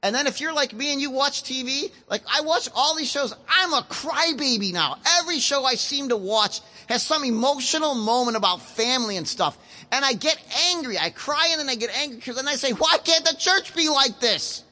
And 0.03 0.15
then 0.15 0.27
if 0.27 0.41
you're 0.41 0.53
like 0.53 0.73
me 0.73 0.93
and 0.93 1.01
you 1.01 1.11
watch 1.11 1.43
TV, 1.43 1.91
like 2.09 2.23
I 2.33 2.43
watch 2.43 2.69
all 2.75 2.95
these 2.97 3.11
shows, 3.11 3.35
I'm 3.49 3.73
a 3.73 3.83
crybaby 3.83 4.73
now. 4.73 4.97
Every 5.21 5.41
show 5.41 5.65
I 5.65 5.75
seem 5.75 6.11
to 6.11 6.17
watch 6.17 6.61
has 6.89 7.03
some 7.03 7.25
emotional 7.25 7.95
moment 7.95 8.37
about 8.37 8.63
family 8.63 9.17
and 9.17 9.27
stuff. 9.27 9.59
And 9.91 10.05
I 10.05 10.13
get 10.13 10.41
angry. 10.73 10.99
I 10.99 11.11
cry 11.11 11.49
and 11.51 11.61
then 11.61 11.69
I 11.69 11.75
get 11.75 11.91
angry 11.97 12.17
because 12.17 12.37
then 12.37 12.47
I 12.47 12.55
say, 12.55 12.73
why 12.73 12.99
can't 12.99 13.25
the 13.25 13.35
church 13.35 13.75
be 13.75 13.89
like 13.89 14.21
this? 14.21 14.63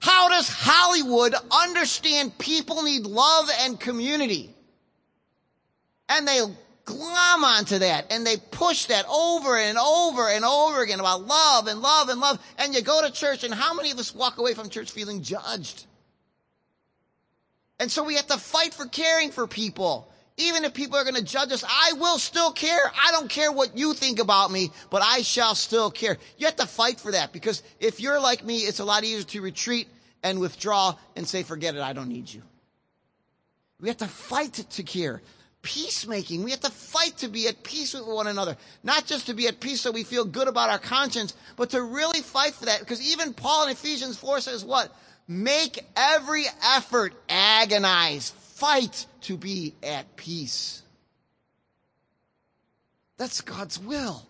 How 0.00 0.28
does 0.28 0.48
Hollywood 0.50 1.34
understand 1.50 2.36
people 2.36 2.82
need 2.82 3.06
love 3.06 3.48
and 3.60 3.80
community? 3.80 4.54
And 6.10 6.28
they 6.28 6.42
glom 6.84 7.44
onto 7.44 7.78
that 7.78 8.12
and 8.12 8.26
they 8.26 8.36
push 8.36 8.86
that 8.86 9.06
over 9.08 9.56
and 9.56 9.78
over 9.78 10.28
and 10.28 10.44
over 10.44 10.82
again 10.82 11.00
about 11.00 11.26
love 11.26 11.66
and 11.66 11.80
love 11.80 12.08
and 12.08 12.20
love. 12.20 12.38
And 12.58 12.74
you 12.74 12.82
go 12.82 13.02
to 13.04 13.12
church 13.12 13.44
and 13.44 13.54
how 13.54 13.74
many 13.74 13.90
of 13.90 13.98
us 13.98 14.14
walk 14.14 14.38
away 14.38 14.54
from 14.54 14.68
church 14.68 14.90
feeling 14.90 15.22
judged? 15.22 15.86
And 17.78 17.90
so 17.90 18.04
we 18.04 18.16
have 18.16 18.26
to 18.28 18.38
fight 18.38 18.74
for 18.74 18.86
caring 18.86 19.30
for 19.30 19.46
people. 19.46 20.10
Even 20.36 20.64
if 20.64 20.74
people 20.74 20.96
are 20.96 21.04
going 21.04 21.14
to 21.14 21.22
judge 21.22 21.52
us, 21.52 21.64
I 21.64 21.92
will 21.92 22.18
still 22.18 22.50
care. 22.50 22.90
I 23.06 23.12
don't 23.12 23.30
care 23.30 23.52
what 23.52 23.78
you 23.78 23.94
think 23.94 24.18
about 24.18 24.50
me, 24.50 24.70
but 24.90 25.00
I 25.02 25.22
shall 25.22 25.54
still 25.54 25.90
care. 25.90 26.18
You 26.38 26.46
have 26.46 26.56
to 26.56 26.66
fight 26.66 26.98
for 26.98 27.12
that 27.12 27.32
because 27.32 27.62
if 27.78 28.00
you're 28.00 28.20
like 28.20 28.44
me, 28.44 28.58
it's 28.58 28.80
a 28.80 28.84
lot 28.84 29.04
easier 29.04 29.22
to 29.22 29.40
retreat 29.40 29.88
and 30.24 30.40
withdraw 30.40 30.96
and 31.14 31.26
say, 31.26 31.44
forget 31.44 31.76
it, 31.76 31.82
I 31.82 31.92
don't 31.92 32.08
need 32.08 32.32
you. 32.32 32.42
We 33.80 33.88
have 33.88 33.98
to 33.98 34.08
fight 34.08 34.54
to 34.54 34.82
care 34.82 35.22
peacemaking. 35.64 36.44
We 36.44 36.52
have 36.52 36.60
to 36.60 36.70
fight 36.70 37.16
to 37.18 37.28
be 37.28 37.48
at 37.48 37.64
peace 37.64 37.94
with 37.94 38.06
one 38.06 38.28
another. 38.28 38.56
Not 38.84 39.06
just 39.06 39.26
to 39.26 39.34
be 39.34 39.48
at 39.48 39.58
peace 39.58 39.80
so 39.80 39.90
we 39.90 40.04
feel 40.04 40.24
good 40.24 40.46
about 40.46 40.70
our 40.70 40.78
conscience, 40.78 41.34
but 41.56 41.70
to 41.70 41.82
really 41.82 42.20
fight 42.20 42.54
for 42.54 42.66
that. 42.66 42.78
Because 42.78 43.02
even 43.02 43.34
Paul 43.34 43.64
in 43.64 43.72
Ephesians 43.72 44.16
4 44.16 44.40
says 44.40 44.64
what? 44.64 44.94
Make 45.26 45.84
every 45.96 46.44
effort, 46.62 47.14
agonize, 47.28 48.30
fight 48.30 49.06
to 49.22 49.36
be 49.36 49.74
at 49.82 50.14
peace. 50.16 50.82
That's 53.16 53.40
God's 53.40 53.78
will. 53.78 54.26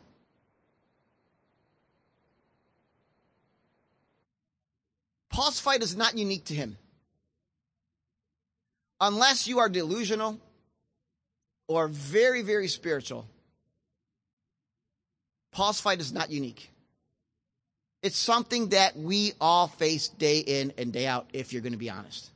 Paul's 5.31 5.59
fight 5.59 5.83
is 5.83 5.97
not 5.97 6.17
unique 6.17 6.45
to 6.45 6.55
him. 6.55 6.79
Unless 9.01 9.49
you 9.49 9.59
are 9.59 9.69
delusional 9.69 10.39
or 11.69 11.89
very, 11.89 12.43
very 12.43 12.69
spiritual, 12.69 13.27
Paul's 15.53 15.81
fight 15.81 16.01
is 16.01 16.13
not 16.13 16.31
unique. 16.31 16.71
It's 18.03 18.19
something 18.19 18.71
that 18.71 18.97
we 18.97 19.33
all 19.41 19.69
face 19.69 20.09
day 20.09 20.39
in 20.39 20.73
and 20.77 20.93
day 20.93 21.07
out, 21.07 21.27
if 21.33 21.53
you're 21.53 21.63
going 21.63 21.73
to 21.73 21.79
be 21.79 21.91
honest. 21.91 22.31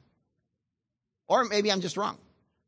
Or 1.26 1.44
maybe 1.44 1.70
I'm 1.70 1.80
just 1.80 1.96
wrong. 1.96 2.16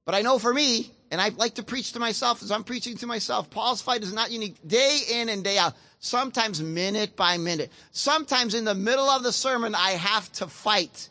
But 0.05 0.14
I 0.14 0.23
know 0.23 0.38
for 0.38 0.53
me, 0.53 0.90
and 1.11 1.20
I 1.20 1.31
like 1.31 1.55
to 1.55 1.62
preach 1.62 1.92
to 1.92 2.01
myself 2.01 2.42
as 2.42 2.51
I'm 2.51 2.64
preaching 2.64 2.96
to 2.99 3.07
myself, 3.07 3.51
Paul's 3.51 3.83
fight 3.83 4.03
is 4.03 4.12
not 4.12 4.31
unique 4.31 4.57
day 4.66 5.01
in 5.12 5.29
and 5.29 5.44
day 5.44 5.57
out, 5.57 5.75
sometimes 5.99 6.61
minute 6.61 7.16
by 7.16 7.38
minute. 7.38 7.70
Sometimes 7.92 8.55
in 8.55 8.64
the 8.64 8.75
middle 8.75 9.09
of 9.09 9.23
the 9.23 9.33
sermon, 9.33 9.75
I 9.75 9.90
have 9.92 10.31
to 10.33 10.46
fight 10.46 11.10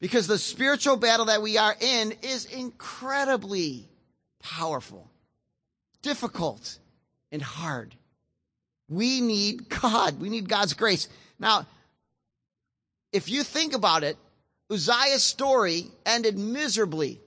because 0.00 0.26
the 0.26 0.38
spiritual 0.38 0.96
battle 0.96 1.26
that 1.26 1.42
we 1.42 1.58
are 1.58 1.74
in 1.80 2.12
is 2.22 2.44
incredibly 2.44 3.88
powerful, 4.40 5.10
difficult, 6.02 6.78
and 7.32 7.42
hard. 7.42 7.94
We 8.88 9.20
need 9.20 9.68
God. 9.68 10.20
We 10.20 10.28
need 10.28 10.48
God's 10.48 10.74
grace. 10.74 11.08
Now, 11.38 11.66
if 13.12 13.28
you 13.28 13.42
think 13.42 13.74
about 13.74 14.04
it, 14.04 14.16
Uzziah's 14.70 15.22
story 15.22 15.86
ended 16.04 16.38
miserably. 16.38 17.20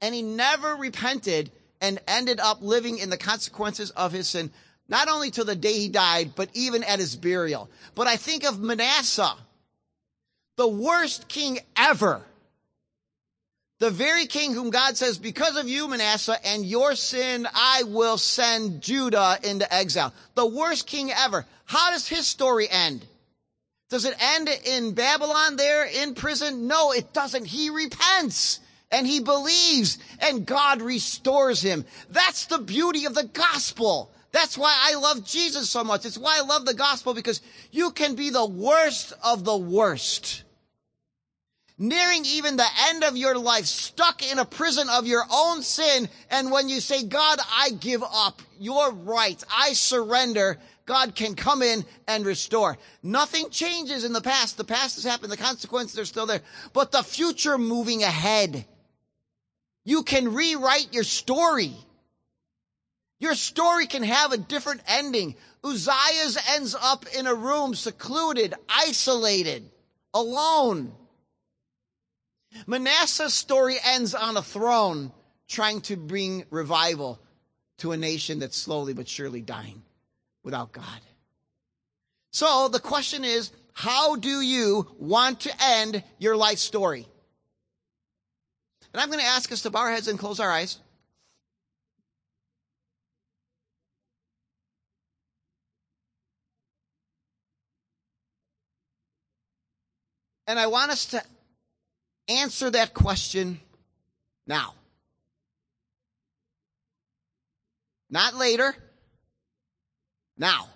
And 0.00 0.14
he 0.14 0.22
never 0.22 0.74
repented 0.74 1.52
and 1.80 2.00
ended 2.08 2.40
up 2.40 2.62
living 2.62 2.98
in 2.98 3.10
the 3.10 3.16
consequences 3.16 3.90
of 3.90 4.12
his 4.12 4.28
sin, 4.28 4.50
not 4.88 5.08
only 5.08 5.30
till 5.30 5.44
the 5.44 5.56
day 5.56 5.74
he 5.74 5.88
died, 5.88 6.32
but 6.34 6.48
even 6.54 6.82
at 6.84 6.98
his 6.98 7.16
burial. 7.16 7.70
But 7.94 8.06
I 8.06 8.16
think 8.16 8.44
of 8.44 8.60
Manasseh 8.60 9.34
the 10.56 10.68
worst 10.68 11.28
king 11.28 11.58
ever. 11.76 12.22
The 13.78 13.90
very 13.90 14.26
king 14.26 14.54
whom 14.54 14.70
God 14.70 14.96
says, 14.96 15.18
because 15.18 15.56
of 15.56 15.68
you, 15.68 15.88
Manasseh, 15.88 16.38
and 16.46 16.64
your 16.64 16.94
sin, 16.94 17.48
I 17.52 17.82
will 17.82 18.16
send 18.16 18.80
Judah 18.80 19.38
into 19.42 19.72
exile. 19.74 20.14
The 20.34 20.46
worst 20.46 20.86
king 20.86 21.10
ever. 21.10 21.44
How 21.64 21.90
does 21.90 22.06
his 22.06 22.28
story 22.28 22.68
end? 22.70 23.04
Does 23.90 24.04
it 24.04 24.14
end 24.20 24.48
in 24.64 24.94
Babylon 24.94 25.56
there 25.56 25.84
in 25.84 26.14
prison? 26.14 26.68
No, 26.68 26.92
it 26.92 27.12
doesn't. 27.12 27.44
He 27.44 27.70
repents 27.70 28.60
and 28.92 29.06
he 29.06 29.20
believes 29.20 29.98
and 30.20 30.46
God 30.46 30.80
restores 30.80 31.60
him. 31.60 31.84
That's 32.08 32.46
the 32.46 32.58
beauty 32.58 33.06
of 33.06 33.14
the 33.14 33.24
gospel. 33.24 34.10
That's 34.32 34.56
why 34.56 34.74
I 34.74 34.94
love 34.94 35.24
Jesus 35.24 35.68
so 35.68 35.84
much. 35.84 36.06
It's 36.06 36.18
why 36.18 36.38
I 36.38 36.46
love 36.46 36.64
the 36.64 36.74
gospel 36.74 37.14
because 37.14 37.42
you 37.70 37.90
can 37.90 38.14
be 38.14 38.30
the 38.30 38.46
worst 38.46 39.12
of 39.22 39.44
the 39.44 39.56
worst. 39.56 40.42
Nearing 41.78 42.24
even 42.24 42.56
the 42.56 42.66
end 42.88 43.04
of 43.04 43.16
your 43.16 43.36
life, 43.36 43.66
stuck 43.66 44.30
in 44.30 44.38
a 44.38 44.44
prison 44.44 44.88
of 44.88 45.06
your 45.06 45.24
own 45.30 45.62
sin. 45.62 46.08
And 46.30 46.50
when 46.50 46.68
you 46.68 46.80
say, 46.80 47.04
God, 47.04 47.40
I 47.50 47.70
give 47.70 48.02
up, 48.02 48.40
you're 48.58 48.92
right, 48.92 49.42
I 49.50 49.72
surrender, 49.72 50.58
God 50.86 51.14
can 51.14 51.34
come 51.34 51.62
in 51.62 51.84
and 52.08 52.26
restore. 52.26 52.78
Nothing 53.02 53.50
changes 53.50 54.04
in 54.04 54.12
the 54.12 54.20
past. 54.20 54.56
The 54.56 54.64
past 54.64 54.96
has 54.96 55.04
happened. 55.04 55.32
The 55.32 55.36
consequences 55.36 55.98
are 55.98 56.04
still 56.04 56.26
there. 56.26 56.42
But 56.72 56.90
the 56.90 57.02
future 57.02 57.56
moving 57.56 58.02
ahead. 58.02 58.64
You 59.84 60.02
can 60.02 60.34
rewrite 60.34 60.92
your 60.92 61.04
story. 61.04 61.72
Your 63.22 63.36
story 63.36 63.86
can 63.86 64.02
have 64.02 64.32
a 64.32 64.36
different 64.36 64.80
ending. 64.88 65.36
Uzziah's 65.62 66.36
ends 66.56 66.74
up 66.74 67.06
in 67.16 67.28
a 67.28 67.34
room 67.36 67.76
secluded, 67.76 68.52
isolated, 68.68 69.70
alone. 70.12 70.92
Manasseh's 72.66 73.32
story 73.32 73.76
ends 73.84 74.16
on 74.16 74.36
a 74.36 74.42
throne 74.42 75.12
trying 75.46 75.82
to 75.82 75.96
bring 75.96 76.46
revival 76.50 77.20
to 77.78 77.92
a 77.92 77.96
nation 77.96 78.40
that's 78.40 78.56
slowly 78.56 78.92
but 78.92 79.08
surely 79.08 79.40
dying 79.40 79.84
without 80.42 80.72
God. 80.72 81.00
So 82.32 82.66
the 82.66 82.80
question 82.80 83.24
is, 83.24 83.52
how 83.72 84.16
do 84.16 84.40
you 84.40 84.88
want 84.98 85.42
to 85.42 85.52
end 85.62 86.02
your 86.18 86.36
life 86.36 86.58
story? 86.58 87.06
And 88.92 89.00
I'm 89.00 89.10
going 89.10 89.20
to 89.20 89.26
ask 89.26 89.52
us 89.52 89.62
to 89.62 89.70
bow 89.70 89.78
our 89.78 89.92
heads 89.92 90.08
and 90.08 90.18
close 90.18 90.40
our 90.40 90.50
eyes. 90.50 90.80
And 100.52 100.60
I 100.60 100.66
want 100.66 100.90
us 100.90 101.06
to 101.06 101.22
answer 102.28 102.68
that 102.68 102.92
question 102.92 103.58
now. 104.46 104.74
Not 108.10 108.34
later. 108.34 108.76
Now. 110.36 110.68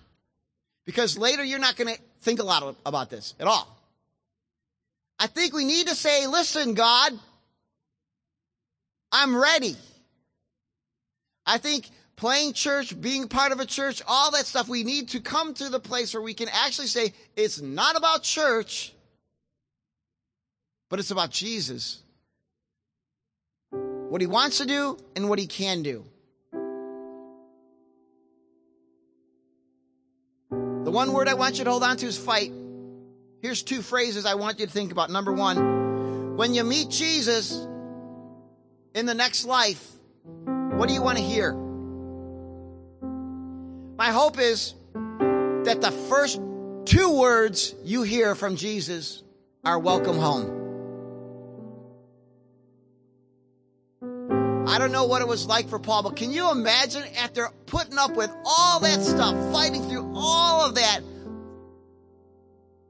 Because 0.86 1.18
later 1.18 1.44
you're 1.44 1.58
not 1.58 1.76
going 1.76 1.94
to 1.94 2.00
think 2.22 2.40
a 2.40 2.42
lot 2.42 2.74
about 2.86 3.10
this 3.10 3.34
at 3.38 3.46
all. 3.46 3.68
I 5.18 5.26
think 5.26 5.52
we 5.52 5.66
need 5.66 5.88
to 5.88 5.94
say, 5.94 6.26
listen, 6.26 6.72
God, 6.72 7.12
I'm 9.12 9.36
ready. 9.36 9.76
I 11.44 11.58
think 11.58 11.90
playing 12.16 12.54
church, 12.54 12.98
being 12.98 13.28
part 13.28 13.52
of 13.52 13.60
a 13.60 13.66
church, 13.66 14.00
all 14.08 14.30
that 14.30 14.46
stuff, 14.46 14.70
we 14.70 14.84
need 14.84 15.10
to 15.10 15.20
come 15.20 15.52
to 15.52 15.68
the 15.68 15.80
place 15.80 16.14
where 16.14 16.22
we 16.22 16.32
can 16.32 16.48
actually 16.48 16.88
say, 16.88 17.12
it's 17.36 17.60
not 17.60 17.94
about 17.94 18.22
church 18.22 18.94
but 20.88 20.98
it's 20.98 21.10
about 21.10 21.30
Jesus. 21.30 22.02
What 23.70 24.20
he 24.20 24.26
wants 24.26 24.58
to 24.58 24.66
do 24.66 24.96
and 25.14 25.28
what 25.28 25.38
he 25.38 25.46
can 25.46 25.82
do. 25.82 26.04
The 30.50 30.90
one 30.90 31.12
word 31.12 31.28
I 31.28 31.34
want 31.34 31.58
you 31.58 31.64
to 31.64 31.70
hold 31.70 31.82
on 31.82 31.96
to 31.96 32.06
is 32.06 32.16
fight. 32.16 32.52
Here's 33.42 33.62
two 33.62 33.82
phrases 33.82 34.24
I 34.24 34.34
want 34.34 34.60
you 34.60 34.66
to 34.66 34.72
think 34.72 34.92
about. 34.92 35.10
Number 35.10 35.32
one, 35.32 36.36
when 36.36 36.54
you 36.54 36.62
meet 36.62 36.90
Jesus 36.90 37.66
in 38.94 39.06
the 39.06 39.14
next 39.14 39.44
life, 39.44 39.84
what 40.44 40.88
do 40.88 40.94
you 40.94 41.02
want 41.02 41.18
to 41.18 41.24
hear? 41.24 41.52
My 43.96 44.12
hope 44.12 44.38
is 44.38 44.74
that 44.92 45.80
the 45.80 45.90
first 46.08 46.40
two 46.84 47.18
words 47.18 47.74
you 47.82 48.02
hear 48.02 48.34
from 48.34 48.54
Jesus 48.54 49.22
are 49.64 49.78
welcome 49.78 50.18
home. 50.18 50.65
I 54.76 54.78
don't 54.78 54.92
know 54.92 55.06
what 55.06 55.22
it 55.22 55.26
was 55.26 55.46
like 55.46 55.70
for 55.70 55.78
Paul, 55.78 56.02
but 56.02 56.16
can 56.16 56.30
you 56.30 56.50
imagine 56.50 57.02
after 57.16 57.48
putting 57.64 57.96
up 57.96 58.14
with 58.14 58.30
all 58.44 58.80
that 58.80 59.00
stuff, 59.00 59.34
fighting 59.50 59.82
through 59.88 60.12
all 60.14 60.66
of 60.68 60.74
that, 60.74 61.00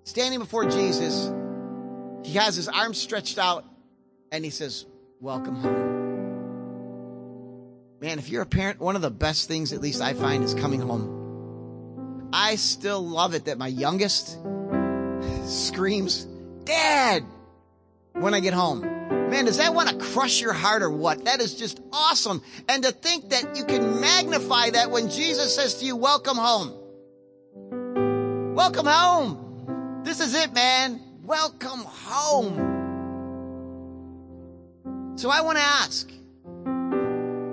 standing 0.03 0.40
before 0.40 0.64
Jesus, 0.64 1.31
he 2.25 2.33
has 2.38 2.57
his 2.57 2.66
arms 2.66 2.99
stretched 2.99 3.38
out 3.38 3.64
and 4.33 4.44
he 4.44 4.51
says, 4.51 4.85
Welcome 5.20 5.55
home. 5.55 5.85
Man, 8.01 8.18
if 8.18 8.31
you're 8.31 8.42
a 8.42 8.46
parent, 8.46 8.81
one 8.81 8.96
of 8.96 9.03
the 9.03 9.12
best 9.12 9.46
things, 9.46 9.72
at 9.72 9.81
least 9.81 10.03
I 10.03 10.14
find, 10.14 10.42
is 10.42 10.55
coming 10.55 10.81
home. 10.81 12.31
I 12.33 12.57
still 12.57 13.07
love 13.07 13.33
it 13.35 13.44
that 13.44 13.59
my 13.59 13.68
youngest 13.68 14.37
screams, 15.44 16.27
Dad, 16.64 17.25
when 18.14 18.35
I 18.35 18.40
get 18.40 18.55
home. 18.55 18.95
Man, 19.11 19.45
does 19.45 19.59
that 19.59 19.75
want 19.75 19.88
to 19.88 19.97
crush 19.97 20.40
your 20.40 20.53
heart 20.53 20.83
or 20.83 20.90
what? 20.90 21.25
That 21.25 21.40
is 21.40 21.55
just 21.55 21.81
awesome. 21.92 22.42
And 22.69 22.83
to 22.85 22.92
think 22.92 23.31
that 23.31 23.57
you 23.57 23.64
can 23.64 24.01
magnify 24.01 24.71
that 24.71 24.90
when 24.90 25.11
Jesus 25.11 25.55
says 25.55 25.75
to 25.77 25.85
you, 25.85 25.97
Welcome 25.97 26.37
home. 26.37 26.73
Welcome 28.55 28.87
home. 28.87 30.03
This 30.05 30.21
is 30.21 30.35
it, 30.35 30.53
man. 30.55 31.01
Welcome 31.23 31.81
home. 31.85 32.75
So 35.16 35.31
I 35.31 35.40
want 35.42 35.59
to 35.59 35.64
ask 35.64 36.11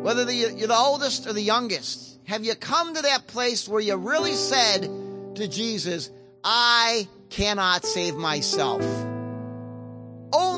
whether 0.03 0.31
you're 0.31 0.67
the 0.67 0.75
oldest 0.75 1.27
or 1.27 1.33
the 1.33 1.41
youngest, 1.41 2.19
have 2.25 2.45
you 2.45 2.55
come 2.55 2.93
to 2.93 3.01
that 3.01 3.27
place 3.27 3.67
where 3.67 3.81
you 3.81 3.95
really 3.95 4.33
said 4.33 4.89
to 5.35 5.47
Jesus, 5.47 6.09
I 6.43 7.07
cannot 7.29 7.85
save 7.85 8.15
myself? 8.15 8.81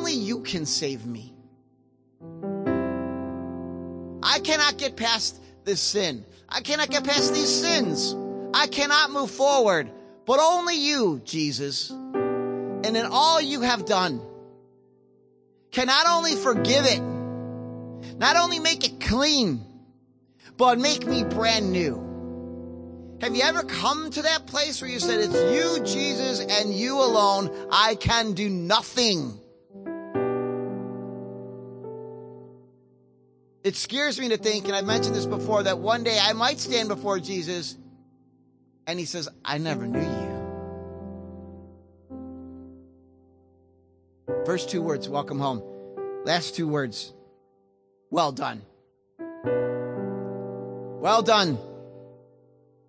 Only 0.05 0.19
you 0.19 0.41
can 0.41 0.67
save 0.67 1.03
me. 1.03 1.33
I 4.21 4.37
cannot 4.37 4.77
get 4.77 4.95
past 4.95 5.41
this 5.63 5.81
sin. 5.81 6.23
I 6.47 6.61
cannot 6.61 6.91
get 6.91 7.05
past 7.05 7.33
these 7.33 7.49
sins. 7.49 8.15
I 8.53 8.67
cannot 8.67 9.09
move 9.09 9.31
forward, 9.31 9.89
but 10.27 10.39
only 10.39 10.75
you, 10.75 11.23
Jesus, 11.25 11.89
and 11.89 12.85
in 12.95 13.07
all 13.07 13.41
you 13.41 13.61
have 13.61 13.87
done, 13.87 14.21
can 15.71 15.87
not 15.87 16.05
only 16.07 16.35
forgive 16.35 16.85
it, 16.85 17.01
not 18.19 18.35
only 18.35 18.59
make 18.59 18.85
it 18.85 18.99
clean, 18.99 19.65
but 20.55 20.77
make 20.77 21.07
me 21.07 21.23
brand 21.23 21.71
new. 21.71 23.17
Have 23.21 23.35
you 23.35 23.41
ever 23.41 23.63
come 23.63 24.11
to 24.11 24.21
that 24.21 24.45
place 24.45 24.83
where 24.83 24.91
you 24.91 24.99
said, 24.99 25.21
It's 25.21 25.33
you, 25.33 25.83
Jesus, 25.83 26.41
and 26.41 26.71
you 26.71 26.93
alone. 26.99 27.49
I 27.71 27.95
can 27.95 28.33
do 28.33 28.47
nothing. 28.51 29.41
It 33.65 33.75
scares 33.75 34.19
me 34.19 34.29
to 34.29 34.37
think, 34.37 34.67
and 34.67 34.75
I've 34.75 34.85
mentioned 34.85 35.15
this 35.15 35.25
before, 35.25 35.63
that 35.63 35.79
one 35.79 36.03
day 36.03 36.19
I 36.21 36.33
might 36.33 36.59
stand 36.59 36.87
before 36.87 37.19
Jesus 37.19 37.75
and 38.85 38.99
he 38.99 39.05
says, 39.05 39.27
I 39.43 39.57
never 39.57 39.87
knew 39.87 40.01
you. 40.01 40.35
First 44.45 44.69
two 44.69 44.83
words, 44.83 45.09
welcome 45.09 45.39
home. 45.39 45.63
Last 46.25 46.55
two 46.55 46.67
words, 46.67 47.11
well 48.11 48.31
done. 48.31 48.61
Well 51.01 51.23
done. 51.23 51.57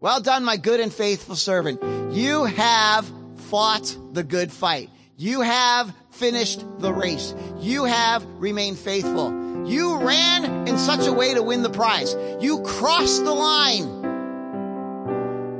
Well 0.00 0.20
done, 0.20 0.44
my 0.44 0.58
good 0.58 0.80
and 0.80 0.92
faithful 0.92 1.36
servant. 1.36 1.82
You 2.12 2.44
have 2.44 3.10
fought 3.48 3.96
the 4.12 4.22
good 4.22 4.52
fight. 4.52 4.90
You 5.16 5.40
have 5.40 5.90
finished 6.10 6.62
the 6.80 6.92
race. 6.92 7.34
You 7.60 7.86
have 7.86 8.22
remained 8.38 8.78
faithful. 8.78 9.45
You 9.66 9.98
ran 9.98 10.68
in 10.68 10.78
such 10.78 11.08
a 11.08 11.12
way 11.12 11.34
to 11.34 11.42
win 11.42 11.62
the 11.62 11.70
prize. 11.70 12.14
You 12.40 12.62
crossed 12.62 13.24
the 13.24 13.34
line 13.34 14.04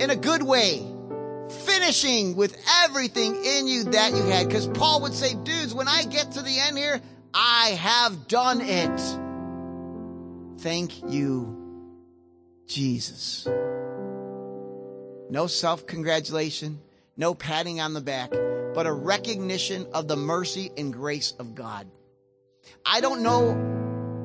in 0.00 0.10
a 0.10 0.16
good 0.16 0.44
way, 0.44 0.86
finishing 1.64 2.36
with 2.36 2.56
everything 2.84 3.34
in 3.44 3.66
you 3.66 3.82
that 3.84 4.12
you 4.12 4.22
had. 4.22 4.46
Because 4.46 4.68
Paul 4.68 5.02
would 5.02 5.12
say, 5.12 5.34
dudes, 5.34 5.74
when 5.74 5.88
I 5.88 6.04
get 6.04 6.32
to 6.32 6.42
the 6.42 6.56
end 6.56 6.78
here, 6.78 7.00
I 7.34 7.70
have 7.70 8.28
done 8.28 8.60
it. 8.60 9.00
Thank 10.60 11.10
you, 11.10 11.92
Jesus. 12.68 13.48
No 15.28 15.48
self 15.48 15.84
congratulation, 15.84 16.78
no 17.16 17.34
patting 17.34 17.80
on 17.80 17.92
the 17.92 18.00
back, 18.00 18.30
but 18.30 18.86
a 18.86 18.92
recognition 18.92 19.88
of 19.92 20.06
the 20.06 20.16
mercy 20.16 20.70
and 20.76 20.92
grace 20.92 21.32
of 21.40 21.56
God. 21.56 21.88
I 22.84 23.00
don't 23.00 23.22
know 23.22 23.75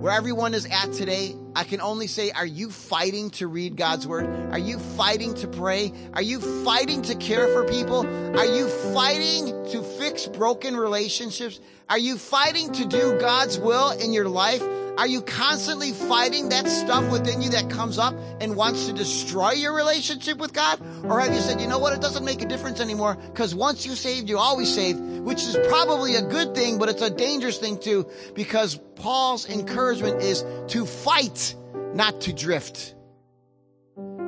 where 0.01 0.13
everyone 0.13 0.55
is 0.55 0.65
at 0.65 0.93
today, 0.93 1.35
I 1.55 1.63
can 1.63 1.79
only 1.79 2.07
say, 2.07 2.31
are 2.31 2.45
you 2.45 2.71
fighting 2.71 3.29
to 3.31 3.45
read 3.45 3.75
God's 3.75 4.07
word? 4.07 4.25
Are 4.51 4.57
you 4.57 4.79
fighting 4.79 5.35
to 5.35 5.47
pray? 5.47 5.93
Are 6.13 6.23
you 6.23 6.39
fighting 6.65 7.03
to 7.03 7.13
care 7.13 7.47
for 7.49 7.65
people? 7.65 8.07
Are 8.35 8.45
you 8.45 8.67
fighting 8.67 9.45
to 9.67 9.83
fix 9.83 10.25
broken 10.25 10.75
relationships? 10.75 11.59
Are 11.87 11.99
you 11.99 12.17
fighting 12.17 12.71
to 12.71 12.85
do 12.85 13.19
God's 13.19 13.59
will 13.59 13.91
in 13.91 14.11
your 14.11 14.27
life? 14.27 14.63
Are 14.97 15.07
you 15.07 15.21
constantly 15.21 15.91
fighting 15.91 16.49
that 16.49 16.67
stuff 16.67 17.09
within 17.11 17.41
you 17.41 17.49
that 17.51 17.69
comes 17.69 17.97
up 17.97 18.13
and 18.39 18.55
wants 18.55 18.87
to 18.87 18.93
destroy 18.93 19.51
your 19.51 19.73
relationship 19.73 20.37
with 20.37 20.53
God? 20.53 20.79
Or 21.05 21.19
have 21.19 21.33
you 21.33 21.39
said, 21.39 21.61
you 21.61 21.67
know 21.67 21.79
what? 21.79 21.93
It 21.93 22.01
doesn't 22.01 22.25
make 22.25 22.41
a 22.41 22.45
difference 22.45 22.79
anymore 22.79 23.15
because 23.15 23.55
once 23.55 23.85
you 23.85 23.95
saved, 23.95 24.29
you 24.29 24.37
always 24.37 24.73
saved, 24.73 24.99
which 24.99 25.41
is 25.43 25.57
probably 25.67 26.15
a 26.15 26.21
good 26.21 26.53
thing, 26.53 26.77
but 26.77 26.89
it's 26.89 27.01
a 27.01 27.09
dangerous 27.09 27.57
thing 27.57 27.79
too 27.79 28.07
because 28.35 28.77
Paul's 28.95 29.49
encouragement 29.49 30.21
is 30.21 30.43
to 30.67 30.85
fight, 30.85 31.55
not 31.93 32.21
to 32.21 32.33
drift. 32.33 32.93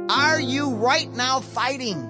Are 0.10 0.40
you 0.40 0.76
right 0.76 1.12
now 1.12 1.40
fighting 1.40 2.10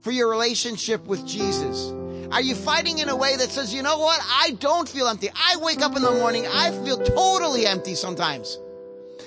for 0.00 0.10
your 0.10 0.30
relationship 0.30 1.06
with 1.06 1.26
Jesus? 1.26 1.92
Are 2.32 2.40
you 2.40 2.54
fighting 2.54 2.98
in 2.98 3.08
a 3.08 3.16
way 3.16 3.36
that 3.36 3.50
says, 3.50 3.72
you 3.74 3.82
know 3.82 3.98
what? 3.98 4.20
I 4.22 4.52
don't 4.58 4.88
feel 4.88 5.06
empty. 5.06 5.28
I 5.34 5.56
wake 5.56 5.80
up 5.80 5.96
in 5.96 6.02
the 6.02 6.10
morning, 6.12 6.46
I 6.46 6.70
feel 6.84 6.98
totally 6.98 7.66
empty 7.66 7.94
sometimes. 7.94 8.58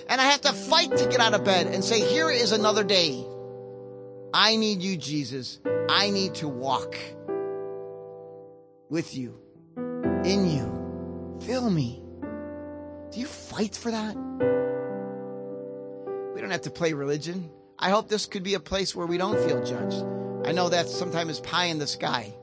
And 0.07 0.19
I 0.19 0.25
have 0.25 0.41
to 0.41 0.53
fight 0.53 0.95
to 0.97 1.07
get 1.07 1.19
out 1.19 1.33
of 1.33 1.43
bed 1.43 1.67
and 1.67 1.83
say, 1.83 2.01
here 2.01 2.29
is 2.29 2.51
another 2.51 2.83
day. 2.83 3.25
I 4.33 4.55
need 4.55 4.81
you, 4.81 4.97
Jesus. 4.97 5.59
I 5.89 6.09
need 6.09 6.35
to 6.35 6.47
walk 6.47 6.95
with 8.89 9.15
you, 9.15 9.39
in 9.77 10.49
you. 10.49 11.37
Fill 11.41 11.69
me. 11.69 12.03
Do 13.11 13.19
you 13.19 13.25
fight 13.25 13.75
for 13.75 13.91
that? 13.91 14.15
We 16.35 16.41
don't 16.41 16.51
have 16.51 16.61
to 16.63 16.71
play 16.71 16.93
religion. 16.93 17.49
I 17.77 17.89
hope 17.89 18.07
this 18.09 18.25
could 18.25 18.43
be 18.43 18.53
a 18.55 18.59
place 18.59 18.95
where 18.95 19.07
we 19.07 19.17
don't 19.17 19.39
feel 19.47 19.63
judged. 19.63 20.05
I 20.45 20.51
know 20.51 20.69
that 20.69 20.87
sometimes 20.89 21.31
is 21.31 21.39
pie 21.39 21.65
in 21.65 21.79
the 21.79 21.87
sky. 21.87 22.35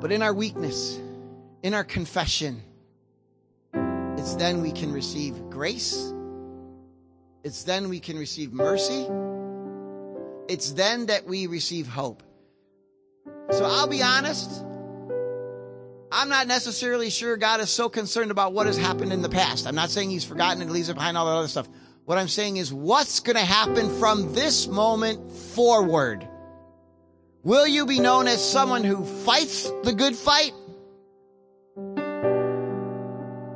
But 0.00 0.12
in 0.12 0.22
our 0.22 0.32
weakness, 0.32 0.98
in 1.62 1.74
our 1.74 1.84
confession, 1.84 2.62
it's 4.16 4.34
then 4.36 4.62
we 4.62 4.72
can 4.72 4.92
receive 4.92 5.50
grace. 5.50 6.12
It's 7.44 7.64
then 7.64 7.88
we 7.88 8.00
can 8.00 8.18
receive 8.18 8.52
mercy. 8.52 9.06
It's 10.48 10.72
then 10.72 11.06
that 11.06 11.26
we 11.26 11.46
receive 11.46 11.86
hope. 11.86 12.22
So 13.50 13.64
I'll 13.64 13.86
be 13.86 14.02
honest. 14.02 14.64
I'm 16.12 16.28
not 16.28 16.46
necessarily 16.46 17.08
sure 17.08 17.36
God 17.36 17.60
is 17.60 17.70
so 17.70 17.88
concerned 17.88 18.30
about 18.30 18.52
what 18.52 18.66
has 18.66 18.76
happened 18.76 19.12
in 19.12 19.22
the 19.22 19.28
past. 19.28 19.66
I'm 19.66 19.74
not 19.74 19.90
saying 19.90 20.10
he's 20.10 20.24
forgotten 20.24 20.60
and 20.60 20.70
leaves 20.70 20.88
it 20.88 20.94
behind 20.94 21.16
all 21.16 21.26
that 21.26 21.32
other 21.32 21.48
stuff. 21.48 21.68
What 22.04 22.18
I'm 22.18 22.28
saying 22.28 22.56
is 22.56 22.72
what's 22.72 23.20
going 23.20 23.36
to 23.36 23.44
happen 23.44 23.98
from 24.00 24.32
this 24.34 24.66
moment 24.66 25.30
forward. 25.30 26.26
Will 27.42 27.66
you 27.66 27.86
be 27.86 28.00
known 28.00 28.28
as 28.28 28.44
someone 28.44 28.84
who 28.84 29.04
fights 29.04 29.70
the 29.82 29.94
good 29.94 30.14
fight? 30.14 30.52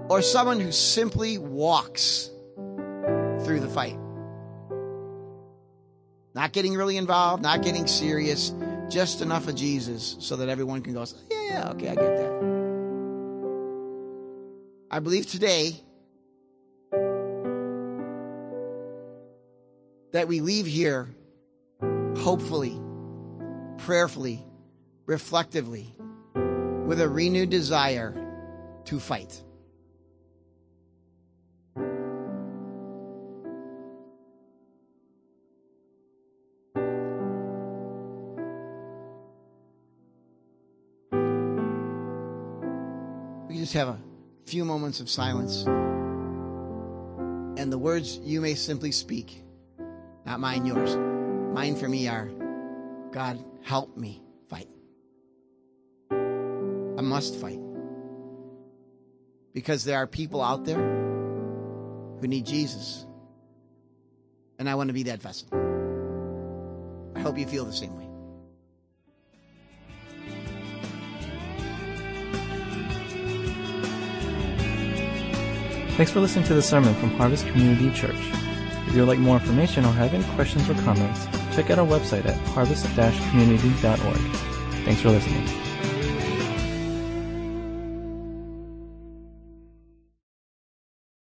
Or 0.08 0.22
someone 0.22 0.58
who 0.58 0.72
simply 0.72 1.36
walks 1.36 2.30
through 3.44 3.60
the 3.60 3.68
fight? 3.68 3.98
Not 6.34 6.52
getting 6.52 6.74
really 6.74 6.96
involved, 6.96 7.42
not 7.42 7.62
getting 7.62 7.86
serious, 7.86 8.54
just 8.88 9.20
enough 9.20 9.48
of 9.48 9.54
Jesus 9.54 10.16
so 10.18 10.36
that 10.36 10.48
everyone 10.48 10.80
can 10.80 10.94
go, 10.94 11.04
yeah, 11.30 11.42
yeah, 11.42 11.70
okay, 11.70 11.88
I 11.88 11.94
get 11.94 12.16
that. 12.16 12.34
I 14.90 14.98
believe 15.00 15.26
today 15.26 15.72
that 20.12 20.26
we 20.26 20.40
leave 20.40 20.66
here 20.66 21.08
hopefully, 22.18 22.80
prayerfully, 23.78 24.44
reflectively, 25.06 25.94
with 26.86 27.00
a 27.00 27.08
renewed 27.08 27.50
desire 27.50 28.14
to 28.84 29.00
fight. 29.00 29.42
We 43.48 43.60
just 43.60 43.74
have 43.74 43.88
a 43.88 43.98
few 44.46 44.64
moments 44.64 45.00
of 45.00 45.08
silence. 45.08 45.64
And 47.56 47.72
the 47.72 47.78
words 47.78 48.18
you 48.18 48.40
may 48.40 48.54
simply 48.54 48.90
speak, 48.92 49.42
not 50.26 50.40
mine, 50.40 50.66
yours. 50.66 50.96
Mine 51.54 51.76
for 51.76 51.88
me 51.88 52.08
are 52.08 52.28
God, 53.14 53.38
help 53.62 53.96
me 53.96 54.20
fight. 54.50 54.66
I 56.10 57.00
must 57.00 57.36
fight. 57.36 57.60
Because 59.52 59.84
there 59.84 59.98
are 59.98 60.08
people 60.08 60.42
out 60.42 60.64
there 60.64 60.80
who 62.20 62.26
need 62.26 62.44
Jesus. 62.44 63.06
And 64.58 64.68
I 64.68 64.74
want 64.74 64.88
to 64.88 64.94
be 64.94 65.04
that 65.04 65.22
vessel. 65.22 65.46
I 67.14 67.20
hope 67.20 67.38
you 67.38 67.46
feel 67.46 67.64
the 67.64 67.72
same 67.72 67.96
way. 67.96 68.08
Thanks 75.96 76.10
for 76.10 76.18
listening 76.18 76.46
to 76.46 76.54
the 76.54 76.62
sermon 76.62 76.92
from 76.96 77.10
Harvest 77.10 77.46
Community 77.46 77.92
Church. 77.96 78.16
If 78.88 78.94
you 78.94 79.02
would 79.02 79.08
like 79.08 79.20
more 79.20 79.36
information 79.36 79.84
or 79.84 79.92
have 79.92 80.12
any 80.12 80.24
questions 80.34 80.68
or 80.68 80.74
comments, 80.82 81.28
check 81.54 81.70
out 81.70 81.78
our 81.78 81.86
website 81.86 82.26
at 82.26 82.36
harvest-community.org. 82.48 84.16
Thanks 84.84 85.00
for 85.00 85.10
listening. 85.10 85.63